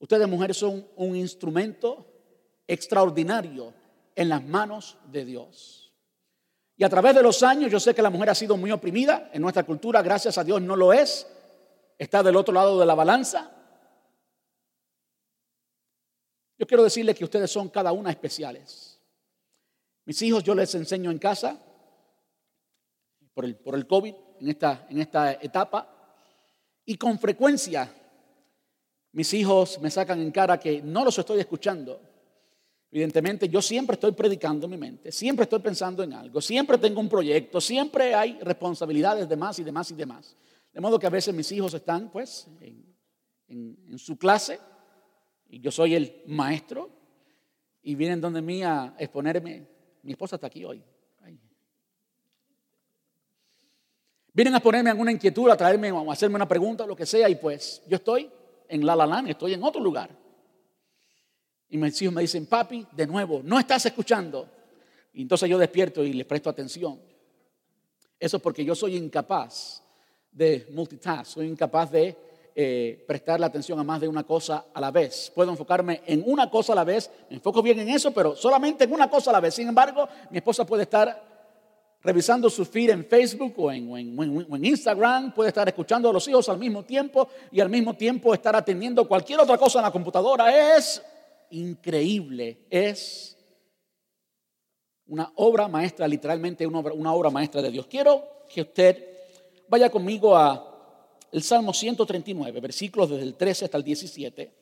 Ustedes 0.00 0.26
mujeres 0.26 0.56
son 0.56 0.84
un 0.96 1.14
instrumento 1.14 2.04
extraordinario 2.66 3.72
en 4.16 4.28
las 4.28 4.42
manos 4.42 4.98
de 5.12 5.24
Dios. 5.24 5.92
Y 6.76 6.82
a 6.82 6.88
través 6.88 7.14
de 7.14 7.22
los 7.22 7.44
años 7.44 7.70
yo 7.70 7.78
sé 7.78 7.94
que 7.94 8.02
la 8.02 8.10
mujer 8.10 8.30
ha 8.30 8.34
sido 8.34 8.56
muy 8.56 8.72
oprimida 8.72 9.30
en 9.32 9.42
nuestra 9.42 9.62
cultura, 9.62 10.02
gracias 10.02 10.36
a 10.36 10.42
Dios 10.42 10.60
no 10.60 10.74
lo 10.74 10.92
es, 10.92 11.24
está 11.96 12.24
del 12.24 12.34
otro 12.34 12.52
lado 12.52 12.80
de 12.80 12.86
la 12.86 12.96
balanza. 12.96 13.52
Yo 16.58 16.66
quiero 16.66 16.82
decirles 16.82 17.16
que 17.16 17.22
ustedes 17.22 17.52
son 17.52 17.68
cada 17.68 17.92
una 17.92 18.10
especiales. 18.10 18.98
Mis 20.06 20.20
hijos 20.22 20.42
yo 20.42 20.56
les 20.56 20.74
enseño 20.74 21.12
en 21.12 21.18
casa 21.20 21.56
por 23.34 23.44
el, 23.44 23.56
por 23.56 23.74
el 23.74 23.86
COVID 23.86 24.14
en 24.40 24.48
esta, 24.48 24.86
en 24.88 25.00
esta 25.00 25.32
etapa 25.32 25.90
y 26.84 26.96
con 26.96 27.18
frecuencia 27.18 27.92
mis 29.14 29.32
hijos 29.32 29.80
me 29.80 29.90
sacan 29.90 30.20
en 30.20 30.32
cara 30.32 30.58
que 30.58 30.82
no 30.82 31.04
los 31.04 31.16
estoy 31.16 31.38
escuchando. 31.38 32.00
Evidentemente, 32.90 33.48
yo 33.48 33.62
siempre 33.62 33.94
estoy 33.94 34.12
predicando 34.12 34.66
en 34.66 34.70
mi 34.70 34.76
mente, 34.76 35.12
siempre 35.12 35.44
estoy 35.44 35.60
pensando 35.60 36.02
en 36.02 36.12
algo, 36.12 36.40
siempre 36.40 36.78
tengo 36.78 37.00
un 37.00 37.08
proyecto, 37.08 37.60
siempre 37.60 38.14
hay 38.14 38.38
responsabilidades 38.40 39.28
de 39.28 39.36
más 39.36 39.58
y 39.58 39.64
demás 39.64 39.90
y 39.90 39.94
demás. 39.94 40.36
De 40.72 40.80
modo 40.80 40.98
que 40.98 41.06
a 41.06 41.10
veces 41.10 41.32
mis 41.32 41.50
hijos 41.52 41.72
están, 41.74 42.10
pues, 42.10 42.48
en, 42.60 42.92
su 43.98 44.16
clase 44.16 44.58
y 45.48 45.60
yo 45.60 45.70
soy 45.70 45.94
el 45.94 46.22
maestro 46.26 46.90
y 47.82 47.94
vienen 47.94 48.20
donde 48.20 48.42
mí 48.42 48.64
a 48.64 48.96
exponerme. 48.98 49.68
Mi 50.02 50.12
esposa 50.12 50.36
está 50.36 50.48
aquí 50.48 50.64
hoy. 50.64 50.82
Vienen 54.34 54.56
a 54.56 54.60
ponerme 54.60 54.90
alguna 54.90 55.12
inquietud, 55.12 55.48
a 55.48 55.56
traerme 55.56 55.92
o 55.92 56.10
a 56.10 56.12
hacerme 56.12 56.34
una 56.34 56.48
pregunta, 56.48 56.84
lo 56.84 56.96
que 56.96 57.06
sea, 57.06 57.28
y 57.28 57.36
pues 57.36 57.80
yo 57.86 57.94
estoy 57.94 58.28
en 58.68 58.84
La 58.84 58.96
La 58.96 59.24
estoy 59.28 59.54
en 59.54 59.62
otro 59.62 59.80
lugar. 59.80 60.10
Y 61.68 61.78
mis 61.78 62.02
hijos 62.02 62.12
me 62.12 62.22
dicen, 62.22 62.46
papi, 62.46 62.84
de 62.90 63.06
nuevo, 63.06 63.42
no 63.44 63.60
estás 63.60 63.86
escuchando. 63.86 64.48
Y 65.12 65.22
entonces 65.22 65.48
yo 65.48 65.56
despierto 65.56 66.02
y 66.02 66.12
les 66.12 66.26
presto 66.26 66.50
atención. 66.50 67.00
Eso 68.18 68.38
es 68.38 68.42
porque 68.42 68.64
yo 68.64 68.74
soy 68.74 68.96
incapaz 68.96 69.84
de 70.32 70.66
multitask, 70.72 71.30
soy 71.30 71.46
incapaz 71.46 71.92
de 71.92 72.16
eh, 72.56 73.04
prestarle 73.06 73.46
atención 73.46 73.78
a 73.78 73.84
más 73.84 74.00
de 74.00 74.08
una 74.08 74.24
cosa 74.24 74.66
a 74.74 74.80
la 74.80 74.90
vez. 74.90 75.30
Puedo 75.32 75.52
enfocarme 75.52 76.02
en 76.06 76.24
una 76.26 76.50
cosa 76.50 76.72
a 76.72 76.76
la 76.76 76.84
vez, 76.84 77.08
me 77.30 77.36
enfoco 77.36 77.62
bien 77.62 77.78
en 77.78 77.88
eso, 77.88 78.12
pero 78.12 78.34
solamente 78.34 78.82
en 78.82 78.92
una 78.92 79.08
cosa 79.08 79.30
a 79.30 79.34
la 79.34 79.40
vez. 79.40 79.54
Sin 79.54 79.68
embargo, 79.68 80.08
mi 80.30 80.38
esposa 80.38 80.66
puede 80.66 80.82
estar 80.82 81.33
revisando 82.04 82.50
su 82.50 82.66
feed 82.66 82.90
en 82.90 83.04
Facebook 83.06 83.54
o 83.56 83.72
en, 83.72 84.64
Instagram, 84.64 85.32
puede 85.32 85.48
estar 85.48 85.66
escuchando 85.66 86.10
a 86.10 86.12
los 86.12 86.28
hijos 86.28 86.48
al 86.50 86.58
mismo 86.58 86.84
tiempo 86.84 87.28
y 87.50 87.60
al 87.60 87.70
mismo 87.70 87.96
tiempo 87.96 88.34
estar 88.34 88.54
atendiendo 88.54 89.08
cualquier 89.08 89.40
otra 89.40 89.56
cosa 89.56 89.78
en 89.78 89.86
la 89.86 89.90
computadora. 89.90 90.76
Es 90.76 91.02
increíble, 91.50 92.66
es 92.68 93.38
una 95.06 95.32
obra 95.36 95.66
maestra, 95.66 96.06
literalmente 96.06 96.66
una 96.66 96.80
obra, 96.80 96.92
una 96.92 97.14
obra 97.14 97.30
maestra 97.30 97.62
de 97.62 97.70
Dios. 97.70 97.86
Quiero 97.86 98.22
que 98.52 98.60
usted 98.60 99.08
vaya 99.66 99.88
conmigo 99.88 100.36
a 100.36 100.72
el 101.32 101.42
Salmo 101.42 101.72
139, 101.72 102.60
versículos 102.60 103.10
desde 103.10 103.24
el 103.24 103.34
13 103.34 103.64
hasta 103.64 103.78
el 103.78 103.82
17. 103.82 104.54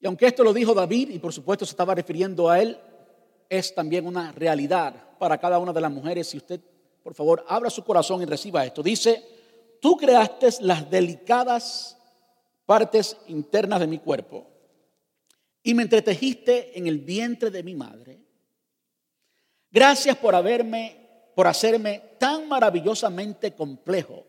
Y 0.00 0.06
aunque 0.06 0.26
esto 0.26 0.44
lo 0.44 0.52
dijo 0.52 0.74
David, 0.74 1.10
y 1.10 1.18
por 1.18 1.32
supuesto 1.32 1.66
se 1.66 1.72
estaba 1.72 1.94
refiriendo 1.94 2.48
a 2.48 2.60
él, 2.60 2.78
es 3.48 3.74
también 3.74 4.06
una 4.06 4.32
realidad 4.32 4.94
para 5.18 5.38
cada 5.38 5.58
una 5.58 5.72
de 5.72 5.80
las 5.80 5.90
mujeres. 5.90 6.28
Si 6.28 6.36
usted, 6.36 6.60
por 7.02 7.14
favor, 7.14 7.44
abra 7.48 7.70
su 7.70 7.84
corazón 7.84 8.22
y 8.22 8.24
reciba 8.24 8.64
esto. 8.64 8.82
Dice, 8.82 9.24
tú 9.80 9.96
creaste 9.96 10.48
las 10.60 10.90
delicadas 10.90 11.98
partes 12.66 13.16
internas 13.28 13.80
de 13.80 13.86
mi 13.86 13.98
cuerpo 13.98 14.46
y 15.62 15.74
me 15.74 15.82
entretejiste 15.82 16.78
en 16.78 16.86
el 16.86 16.98
vientre 16.98 17.50
de 17.50 17.62
mi 17.62 17.74
madre. 17.74 18.20
Gracias 19.70 20.16
por 20.16 20.34
haberme, 20.34 21.30
por 21.34 21.46
hacerme 21.46 22.16
tan 22.18 22.48
maravillosamente 22.48 23.54
complejo. 23.54 24.26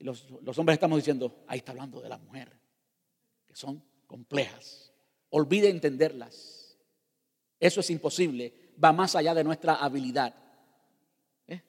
Los, 0.00 0.28
los 0.42 0.58
hombres 0.58 0.74
estamos 0.74 0.98
diciendo, 0.98 1.44
ahí 1.46 1.58
está 1.58 1.70
hablando 1.72 2.00
de 2.00 2.08
la 2.08 2.18
mujer, 2.18 2.52
que 3.46 3.54
son 3.54 3.82
complejas. 4.06 4.92
Olvide 5.30 5.70
entenderlas 5.70 6.61
eso 7.62 7.78
es 7.78 7.90
imposible, 7.90 8.52
va 8.82 8.92
más 8.92 9.14
allá 9.14 9.32
de 9.34 9.44
nuestra 9.44 9.76
habilidad. 9.76 10.34
¿Eh? 11.46 11.62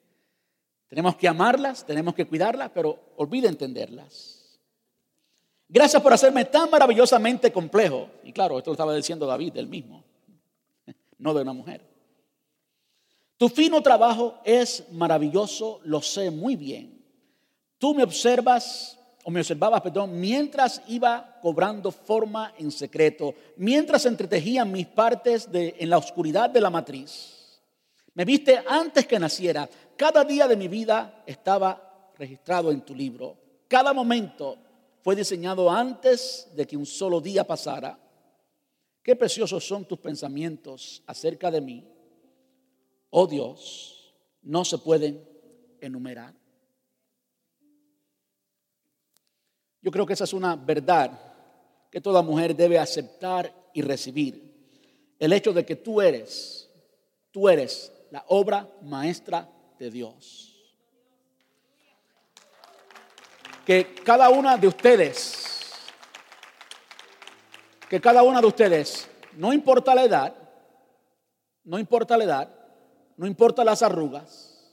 Tenemos 0.88 1.14
que 1.14 1.28
amarlas, 1.28 1.86
tenemos 1.86 2.16
que 2.16 2.26
cuidarlas, 2.26 2.72
pero 2.74 3.12
olvide 3.14 3.46
entenderlas. 3.46 4.58
Gracias 5.68 6.02
por 6.02 6.12
hacerme 6.12 6.46
tan 6.46 6.68
maravillosamente 6.68 7.52
complejo. 7.52 8.10
Y 8.24 8.32
claro, 8.32 8.58
esto 8.58 8.70
lo 8.70 8.74
estaba 8.74 8.92
diciendo 8.92 9.24
David, 9.24 9.56
él 9.56 9.68
mismo, 9.68 10.02
no 11.18 11.32
de 11.32 11.42
una 11.42 11.52
mujer. 11.52 11.88
Tu 13.36 13.48
fino 13.48 13.80
trabajo 13.80 14.40
es 14.44 14.90
maravilloso, 14.90 15.80
lo 15.84 16.02
sé 16.02 16.32
muy 16.32 16.56
bien. 16.56 17.04
Tú 17.78 17.94
me 17.94 18.02
observas 18.02 18.98
o 19.24 19.30
me 19.30 19.40
observaba, 19.40 19.82
perdón, 19.82 20.20
mientras 20.20 20.82
iba 20.86 21.38
cobrando 21.40 21.90
forma 21.90 22.54
en 22.58 22.70
secreto, 22.70 23.34
mientras 23.56 24.04
entretejían 24.04 24.70
mis 24.70 24.86
partes 24.86 25.48
en 25.50 25.90
la 25.90 25.96
oscuridad 25.96 26.50
de 26.50 26.60
la 26.60 26.68
matriz. 26.68 27.62
Me 28.12 28.26
viste 28.26 28.62
antes 28.68 29.06
que 29.06 29.18
naciera. 29.18 29.68
Cada 29.96 30.24
día 30.24 30.46
de 30.46 30.56
mi 30.56 30.68
vida 30.68 31.22
estaba 31.26 32.12
registrado 32.18 32.70
en 32.70 32.82
tu 32.82 32.94
libro. 32.94 33.36
Cada 33.66 33.94
momento 33.94 34.58
fue 35.02 35.16
diseñado 35.16 35.70
antes 35.70 36.48
de 36.54 36.66
que 36.66 36.76
un 36.76 36.86
solo 36.86 37.18
día 37.20 37.46
pasara. 37.46 37.98
Qué 39.02 39.16
preciosos 39.16 39.66
son 39.66 39.86
tus 39.86 39.98
pensamientos 39.98 41.02
acerca 41.06 41.50
de 41.50 41.62
mí. 41.62 41.84
Oh 43.08 43.26
Dios, 43.26 44.14
no 44.42 44.66
se 44.66 44.76
pueden 44.76 45.26
enumerar. 45.80 46.43
Yo 49.84 49.90
creo 49.90 50.06
que 50.06 50.14
esa 50.14 50.24
es 50.24 50.32
una 50.32 50.56
verdad 50.56 51.10
que 51.90 52.00
toda 52.00 52.22
mujer 52.22 52.56
debe 52.56 52.78
aceptar 52.78 53.52
y 53.74 53.82
recibir. 53.82 55.12
El 55.18 55.30
hecho 55.34 55.52
de 55.52 55.66
que 55.66 55.76
tú 55.76 56.00
eres, 56.00 56.70
tú 57.30 57.50
eres 57.50 57.92
la 58.10 58.24
obra 58.28 58.66
maestra 58.80 59.46
de 59.78 59.90
Dios. 59.90 60.74
Que 63.66 63.94
cada 64.02 64.30
una 64.30 64.56
de 64.56 64.68
ustedes, 64.68 65.70
que 67.86 68.00
cada 68.00 68.22
una 68.22 68.40
de 68.40 68.46
ustedes, 68.46 69.06
no 69.34 69.52
importa 69.52 69.94
la 69.94 70.04
edad, 70.04 70.34
no 71.62 71.78
importa 71.78 72.16
la 72.16 72.24
edad, 72.24 72.48
no 73.18 73.26
importa 73.26 73.62
las 73.62 73.82
arrugas, 73.82 74.66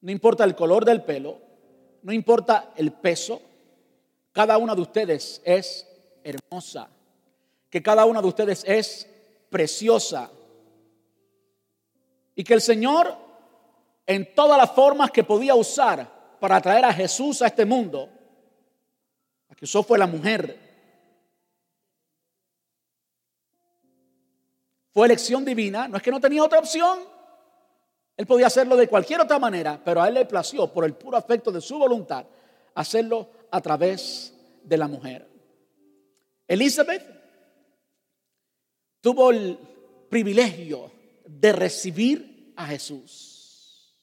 no 0.00 0.10
importa 0.10 0.44
el 0.44 0.56
color 0.56 0.86
del 0.86 1.02
pelo, 1.02 1.38
no 2.02 2.14
importa 2.14 2.72
el 2.76 2.92
peso, 2.92 3.42
cada 4.38 4.56
una 4.56 4.72
de 4.72 4.82
ustedes 4.82 5.42
es 5.44 5.84
hermosa, 6.22 6.88
que 7.68 7.82
cada 7.82 8.04
una 8.04 8.22
de 8.22 8.28
ustedes 8.28 8.62
es 8.68 9.10
preciosa. 9.50 10.30
Y 12.36 12.44
que 12.44 12.54
el 12.54 12.60
Señor, 12.60 13.16
en 14.06 14.32
todas 14.36 14.56
las 14.56 14.70
formas 14.70 15.10
que 15.10 15.24
podía 15.24 15.56
usar 15.56 16.38
para 16.38 16.60
traer 16.60 16.84
a 16.84 16.92
Jesús 16.92 17.42
a 17.42 17.48
este 17.48 17.64
mundo, 17.64 18.08
la 19.48 19.56
que 19.56 19.64
usó 19.64 19.82
fue 19.82 19.98
la 19.98 20.06
mujer. 20.06 20.56
Fue 24.94 25.04
elección 25.04 25.44
divina, 25.44 25.88
no 25.88 25.96
es 25.96 26.02
que 26.04 26.12
no 26.12 26.20
tenía 26.20 26.44
otra 26.44 26.60
opción. 26.60 27.00
Él 28.16 28.24
podía 28.24 28.46
hacerlo 28.46 28.76
de 28.76 28.86
cualquier 28.86 29.20
otra 29.20 29.40
manera, 29.40 29.82
pero 29.84 30.00
a 30.00 30.06
él 30.06 30.14
le 30.14 30.26
plació, 30.26 30.72
por 30.72 30.84
el 30.84 30.94
puro 30.94 31.16
afecto 31.16 31.50
de 31.50 31.60
su 31.60 31.76
voluntad, 31.76 32.24
hacerlo 32.76 33.37
a 33.50 33.60
través 33.60 34.34
de 34.62 34.76
la 34.76 34.88
mujer. 34.88 35.28
Elizabeth 36.46 37.02
tuvo 39.00 39.30
el 39.30 39.58
privilegio 40.08 40.90
de 41.26 41.52
recibir 41.52 42.52
a 42.56 42.66
Jesús. 42.66 43.94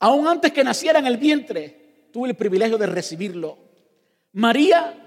Aún 0.00 0.26
antes 0.26 0.52
que 0.52 0.64
naciera 0.64 0.98
en 0.98 1.06
el 1.06 1.16
vientre, 1.16 2.08
tuvo 2.12 2.26
el 2.26 2.34
privilegio 2.34 2.78
de 2.78 2.86
recibirlo. 2.86 3.58
María 4.32 5.00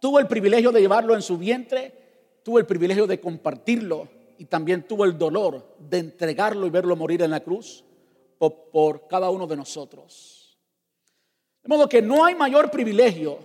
tuvo 0.00 0.18
el 0.18 0.26
privilegio 0.26 0.72
de 0.72 0.80
llevarlo 0.80 1.14
en 1.14 1.22
su 1.22 1.38
vientre, 1.38 2.40
tuvo 2.42 2.58
el 2.58 2.66
privilegio 2.66 3.06
de 3.06 3.20
compartirlo 3.20 4.08
y 4.38 4.46
también 4.46 4.86
tuvo 4.86 5.04
el 5.04 5.16
dolor 5.16 5.76
de 5.78 5.98
entregarlo 5.98 6.66
y 6.66 6.70
verlo 6.70 6.96
morir 6.96 7.22
en 7.22 7.30
la 7.30 7.40
cruz 7.40 7.84
por, 8.38 8.70
por 8.70 9.06
cada 9.06 9.30
uno 9.30 9.46
de 9.46 9.56
nosotros. 9.56 10.41
De 11.62 11.68
modo 11.68 11.88
que 11.88 12.02
no 12.02 12.24
hay 12.24 12.34
mayor 12.34 12.70
privilegio 12.70 13.38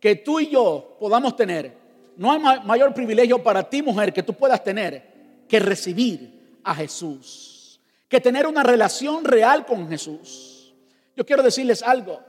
que 0.00 0.16
tú 0.16 0.38
y 0.38 0.50
yo 0.50 0.96
podamos 1.00 1.34
tener. 1.34 1.72
No 2.16 2.30
hay 2.30 2.38
mayor 2.64 2.92
privilegio 2.92 3.42
para 3.42 3.68
ti, 3.68 3.82
mujer, 3.82 4.12
que 4.12 4.22
tú 4.22 4.34
puedas 4.34 4.62
tener 4.62 5.02
que 5.48 5.58
recibir 5.58 6.58
a 6.62 6.74
Jesús, 6.74 7.80
que 8.08 8.20
tener 8.20 8.46
una 8.46 8.62
relación 8.62 9.24
real 9.24 9.64
con 9.64 9.88
Jesús. 9.88 10.74
Yo 11.16 11.24
quiero 11.24 11.42
decirles 11.42 11.82
algo. 11.82 12.20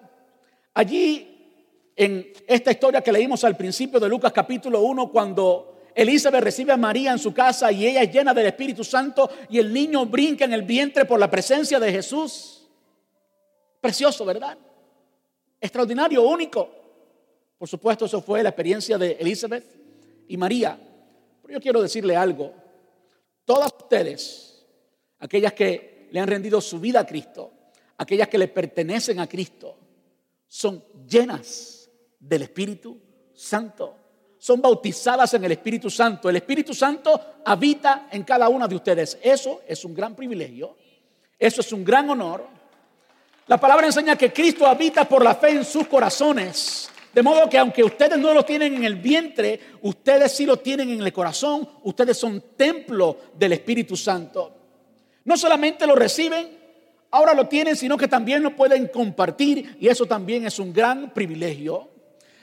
Allí, 0.73 1.91
en 1.95 2.31
esta 2.47 2.71
historia 2.71 3.01
que 3.01 3.11
leímos 3.11 3.43
al 3.43 3.57
principio 3.57 3.99
de 3.99 4.09
Lucas 4.09 4.31
capítulo 4.31 4.81
1, 4.81 5.11
cuando 5.11 5.81
Elizabeth 5.93 6.43
recibe 6.43 6.71
a 6.71 6.77
María 6.77 7.11
en 7.11 7.19
su 7.19 7.33
casa 7.33 7.71
y 7.71 7.85
ella 7.85 8.03
es 8.03 8.11
llena 8.11 8.33
del 8.33 8.47
Espíritu 8.47 8.83
Santo 8.83 9.29
y 9.49 9.59
el 9.59 9.73
niño 9.73 10.05
brinca 10.05 10.45
en 10.45 10.53
el 10.53 10.63
vientre 10.63 11.05
por 11.05 11.19
la 11.19 11.29
presencia 11.29 11.79
de 11.79 11.91
Jesús. 11.91 12.67
Precioso, 13.81 14.25
¿verdad? 14.25 14.57
Extraordinario, 15.65 16.21
único. 16.21 16.69
Por 17.57 17.67
supuesto, 17.67 18.05
eso 18.05 18.21
fue 18.21 18.43
la 18.43 18.49
experiencia 18.49 18.97
de 18.97 19.13
Elizabeth 19.19 19.65
y 20.27 20.37
María. 20.37 20.77
Pero 21.41 21.53
yo 21.53 21.61
quiero 21.61 21.81
decirle 21.81 22.15
algo. 22.15 22.53
Todas 23.45 23.71
ustedes, 23.77 24.65
aquellas 25.19 25.53
que 25.53 26.09
le 26.11 26.19
han 26.19 26.27
rendido 26.27 26.59
su 26.61 26.79
vida 26.79 27.01
a 27.01 27.05
Cristo, 27.05 27.51
aquellas 27.97 28.27
que 28.27 28.37
le 28.37 28.47
pertenecen 28.47 29.19
a 29.19 29.27
Cristo, 29.27 29.77
son 30.47 30.83
llenas 31.07 31.89
del 32.19 32.43
Espíritu 32.43 32.99
Santo. 33.33 33.95
Son 34.37 34.61
bautizadas 34.61 35.33
en 35.33 35.43
el 35.43 35.51
Espíritu 35.53 35.89
Santo. 35.89 36.29
El 36.29 36.35
Espíritu 36.35 36.73
Santo 36.73 37.19
habita 37.43 38.09
en 38.11 38.23
cada 38.23 38.47
una 38.49 38.67
de 38.67 38.75
ustedes. 38.75 39.17
Eso 39.21 39.61
es 39.67 39.83
un 39.85 39.93
gran 39.93 40.15
privilegio. 40.15 40.75
Eso 41.37 41.61
es 41.61 41.71
un 41.73 41.83
gran 41.83 42.09
honor. 42.09 42.47
La 43.47 43.59
palabra 43.59 43.85
enseña 43.85 44.15
que 44.15 44.33
Cristo 44.33 44.65
habita 44.65 45.07
por 45.07 45.23
la 45.23 45.35
fe 45.35 45.49
en 45.49 45.65
sus 45.65 45.87
corazones. 45.87 46.89
De 47.13 47.21
modo 47.21 47.47
que 47.47 47.59
aunque 47.59 47.83
ustedes 47.83 48.17
no 48.17 48.33
lo 48.33 48.43
tienen 48.43 48.73
en 48.73 48.83
el 48.83 48.95
vientre, 48.95 49.59
ustedes 49.83 50.31
sí 50.31 50.47
lo 50.47 50.57
tienen 50.57 50.89
en 50.89 51.01
el 51.01 51.13
corazón. 51.13 51.69
Ustedes 51.83 52.17
son 52.17 52.43
templo 52.57 53.17
del 53.35 53.53
Espíritu 53.53 53.95
Santo. 53.95 54.51
No 55.25 55.37
solamente 55.37 55.85
lo 55.85 55.93
reciben, 55.93 56.57
ahora 57.11 57.35
lo 57.35 57.47
tienen, 57.47 57.75
sino 57.75 57.97
que 57.97 58.07
también 58.07 58.41
lo 58.41 58.55
pueden 58.55 58.87
compartir 58.87 59.77
y 59.79 59.87
eso 59.89 60.07
también 60.07 60.47
es 60.47 60.57
un 60.57 60.73
gran 60.73 61.13
privilegio. 61.13 61.89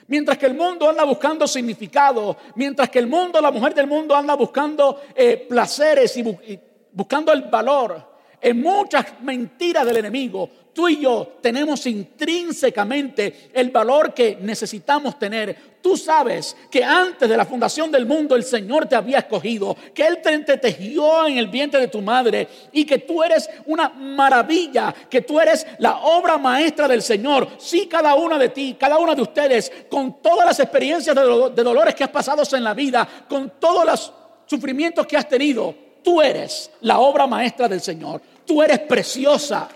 Mientras 0.07 0.37
que 0.37 0.45
el 0.45 0.53
mundo 0.53 0.89
anda 0.89 1.03
buscando 1.03 1.47
significado, 1.47 2.37
mientras 2.55 2.89
que 2.89 2.99
el 2.99 3.07
mundo, 3.07 3.41
la 3.41 3.51
mujer 3.51 3.73
del 3.73 3.87
mundo 3.87 4.15
anda 4.15 4.35
buscando 4.35 5.01
eh, 5.13 5.35
placeres 5.49 6.15
y 6.15 6.59
buscando 6.93 7.33
el 7.33 7.41
valor 7.43 8.12
en 8.43 8.61
muchas 8.61 9.05
mentiras 9.21 9.85
del 9.85 9.97
enemigo, 9.97 10.49
tú 10.73 10.89
y 10.89 10.99
yo 10.99 11.37
tenemos 11.41 11.85
intrínsecamente 11.85 13.49
el 13.53 13.69
valor 13.69 14.13
que 14.13 14.37
necesitamos 14.41 15.17
tener. 15.17 15.73
Tú 15.81 15.95
sabes 15.95 16.55
que 16.69 16.83
antes 16.83 17.29
de 17.29 17.37
la 17.37 17.45
fundación 17.45 17.91
del 17.91 18.05
mundo 18.05 18.35
el 18.35 18.43
Señor 18.43 18.85
te 18.85 18.95
había 18.95 19.19
escogido, 19.19 19.77
que 19.93 20.05
Él 20.05 20.19
te 20.21 20.57
tejió 20.57 21.25
en 21.25 21.37
el 21.37 21.47
vientre 21.47 21.79
de 21.79 21.87
tu 21.87 22.01
madre 22.01 22.47
y 22.73 22.85
que 22.85 22.99
tú 22.99 23.23
eres 23.23 23.49
una 23.65 23.89
maravilla, 23.89 24.93
que 25.09 25.21
tú 25.21 25.39
eres 25.39 25.65
la 25.79 25.99
obra 25.99 26.37
maestra 26.37 26.87
del 26.87 27.01
Señor. 27.01 27.47
Sí, 27.57 27.87
cada 27.87 28.15
una 28.15 28.37
de 28.37 28.49
ti, 28.49 28.75
cada 28.77 28.97
una 28.97 29.15
de 29.15 29.21
ustedes, 29.21 29.71
con 29.89 30.21
todas 30.21 30.45
las 30.45 30.59
experiencias 30.59 31.15
de, 31.15 31.21
de 31.55 31.63
dolores 31.63 31.95
que 31.95 32.03
has 32.03 32.09
pasado 32.09 32.43
en 32.51 32.63
la 32.63 32.73
vida, 32.73 33.07
con 33.29 33.53
todos 33.59 33.85
los 33.85 34.13
sufrimientos 34.45 35.07
que 35.07 35.15
has 35.15 35.27
tenido, 35.27 35.73
tú 36.03 36.21
eres 36.21 36.69
la 36.81 36.99
obra 36.99 37.25
maestra 37.25 37.67
del 37.67 37.81
Señor. 37.81 38.21
Tú 38.45 38.61
eres 38.61 38.79
preciosa. 38.79 39.69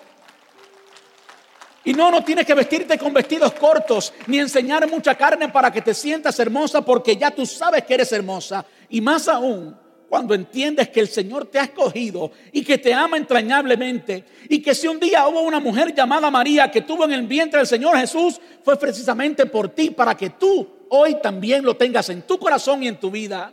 Y 1.83 1.93
no, 1.93 2.11
no 2.11 2.21
tienes 2.23 2.45
que 2.45 2.53
vestirte 2.53 2.97
con 2.97 3.13
vestidos 3.13 3.53
cortos 3.53 4.13
ni 4.25 4.39
enseñar 4.39 4.89
mucha 4.89 5.15
carne 5.15 5.47
para 5.47 5.71
que 5.71 5.81
te 5.81 5.93
sientas 5.93 6.37
hermosa 6.37 6.81
porque 6.81 7.15
ya 7.15 7.31
tú 7.31 7.45
sabes 7.45 7.83
que 7.85 7.93
eres 7.93 8.11
hermosa. 8.11 8.65
Y 8.89 8.99
más 8.99 9.29
aún, 9.29 9.73
cuando 10.09 10.33
entiendes 10.33 10.89
que 10.89 10.99
el 10.99 11.07
Señor 11.07 11.45
te 11.45 11.59
ha 11.59 11.63
escogido 11.63 12.31
y 12.51 12.63
que 12.63 12.77
te 12.77 12.93
ama 12.93 13.17
entrañablemente 13.17 14.25
y 14.49 14.61
que 14.61 14.73
si 14.73 14.87
un 14.87 14.99
día 14.99 15.27
hubo 15.27 15.41
una 15.41 15.59
mujer 15.59 15.93
llamada 15.93 16.31
María 16.31 16.69
que 16.71 16.81
tuvo 16.81 17.05
en 17.05 17.13
el 17.13 17.27
vientre 17.27 17.59
del 17.59 17.67
Señor 17.67 17.97
Jesús, 17.97 18.39
fue 18.63 18.77
precisamente 18.77 19.45
por 19.45 19.69
ti, 19.69 19.89
para 19.89 20.15
que 20.15 20.31
tú 20.31 20.67
hoy 20.89 21.15
también 21.21 21.63
lo 21.63 21.75
tengas 21.75 22.09
en 22.09 22.21
tu 22.23 22.37
corazón 22.37 22.83
y 22.83 22.87
en 22.87 22.99
tu 22.99 23.11
vida, 23.11 23.51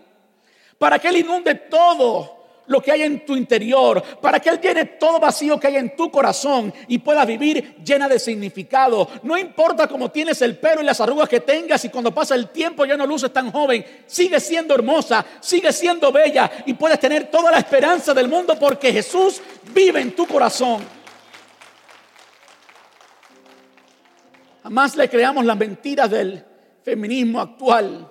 para 0.79 0.99
que 0.99 1.09
Él 1.09 1.19
inunde 1.19 1.55
todo 1.55 2.44
lo 2.67 2.81
que 2.81 2.93
hay 2.93 3.03
en 3.03 3.25
tu 3.25 3.37
interior, 3.37 4.03
para 4.21 4.41
que 4.41 4.49
Él 4.49 4.61
llene 4.61 4.85
todo 4.85 5.21
vacío 5.21 5.59
que 5.59 5.67
hay 5.67 5.77
en 5.77 5.95
tu 5.97 6.11
corazón 6.11 6.73
y 6.89 6.99
puedas 6.99 7.27
vivir 7.27 7.77
llena 7.85 8.09
de 8.09 8.19
significado. 8.19 9.09
No 9.23 9.37
importa 9.37 9.87
cómo 9.87 10.11
tienes 10.11 10.41
el 10.43 10.57
pelo 10.57 10.81
y 10.81 10.85
las 10.85 11.01
arrugas 11.01 11.29
que 11.29 11.41
tengas 11.41 11.85
y 11.85 11.89
cuando 11.89 12.15
pasa 12.15 12.35
el 12.35 12.49
tiempo 12.49 12.85
ya 12.85 12.97
no 12.97 13.07
luces 13.07 13.33
tan 13.33 13.51
joven, 13.51 13.85
sigue 14.07 14.41
siendo 14.41 14.75
hermosa, 14.75 15.25
sigue 15.41 15.73
siendo 15.73 16.11
bella 16.11 16.51
y 16.67 16.75
puedes 16.75 16.99
tener 16.99 17.31
toda 17.31 17.51
la 17.51 17.59
esperanza 17.59 18.15
del 18.15 18.29
mundo 18.29 18.59
porque 18.59 18.93
Jesús 18.93 19.41
vive 19.73 20.01
en 20.01 20.15
tu 20.15 20.27
corazón. 20.27 20.83
Jamás 24.63 24.97
le 24.97 25.11
creamos 25.11 25.45
las 25.45 25.59
mentiras 25.59 26.11
del 26.11 26.43
feminismo 26.83 27.41
actual, 27.41 28.11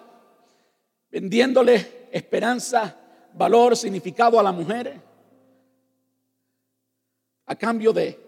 vendiéndole 1.10 2.08
esperanza 2.12 2.96
valor, 3.36 3.76
significado 3.76 4.40
a 4.40 4.44
la 4.44 4.52
mujer 4.52 5.02
a 7.46 7.56
cambio 7.56 7.92
de 7.92 8.20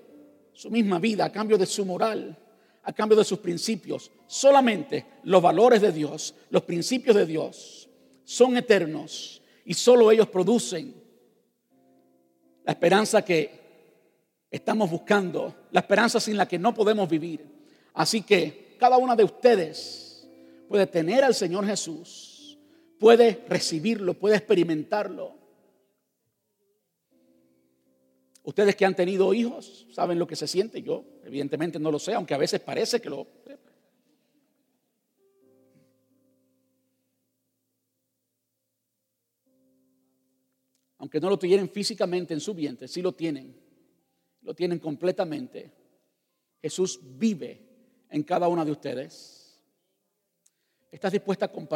su 0.53 0.69
misma 0.69 0.99
vida, 0.99 1.25
a 1.25 1.31
cambio 1.31 1.57
de 1.57 1.65
su 1.65 1.85
moral, 1.85 2.37
a 2.83 2.93
cambio 2.93 3.17
de 3.17 3.23
sus 3.23 3.39
principios. 3.39 4.11
Solamente 4.27 5.05
los 5.23 5.41
valores 5.41 5.81
de 5.81 5.91
Dios, 5.91 6.35
los 6.49 6.63
principios 6.63 7.15
de 7.15 7.25
Dios 7.25 7.89
son 8.23 8.57
eternos 8.57 9.41
y 9.65 9.73
solo 9.73 10.11
ellos 10.11 10.27
producen 10.27 10.93
la 12.63 12.71
esperanza 12.71 13.23
que 13.23 13.65
estamos 14.49 14.89
buscando, 14.89 15.67
la 15.71 15.81
esperanza 15.81 16.19
sin 16.19 16.37
la 16.37 16.47
que 16.47 16.59
no 16.59 16.73
podemos 16.73 17.09
vivir. 17.09 17.45
Así 17.93 18.21
que 18.21 18.75
cada 18.79 18.97
una 18.97 19.15
de 19.15 19.23
ustedes 19.23 20.27
puede 20.67 20.87
tener 20.87 21.23
al 21.23 21.35
Señor 21.35 21.65
Jesús 21.65 22.34
puede 23.05 23.45
recibirlo, 23.47 24.15
puede 24.15 24.35
experimentarlo. 24.35 25.35
Ustedes 28.41 28.75
que 28.75 28.83
han 28.83 28.95
tenido 28.95 29.31
hijos 29.31 29.85
saben 29.91 30.17
lo 30.17 30.25
que 30.25 30.35
se 30.35 30.47
siente. 30.47 30.81
Yo 30.81 31.05
evidentemente 31.23 31.77
no 31.77 31.91
lo 31.91 31.99
sé, 31.99 32.15
aunque 32.15 32.33
a 32.33 32.39
veces 32.39 32.61
parece 32.61 32.99
que 32.99 33.11
lo... 33.11 33.27
Aunque 40.97 41.19
no 41.19 41.29
lo 41.29 41.37
tuvieran 41.37 41.69
físicamente 41.69 42.33
en 42.33 42.39
su 42.39 42.55
vientre, 42.55 42.87
sí 42.87 43.03
lo 43.03 43.11
tienen. 43.11 43.55
Lo 44.41 44.55
tienen 44.55 44.79
completamente. 44.79 45.71
Jesús 46.59 46.99
vive 47.03 47.61
en 48.09 48.23
cada 48.23 48.47
una 48.47 48.65
de 48.65 48.71
ustedes. 48.71 49.61
¿Estás 50.89 51.11
dispuesta 51.11 51.45
a 51.45 51.51
compartir? 51.51 51.73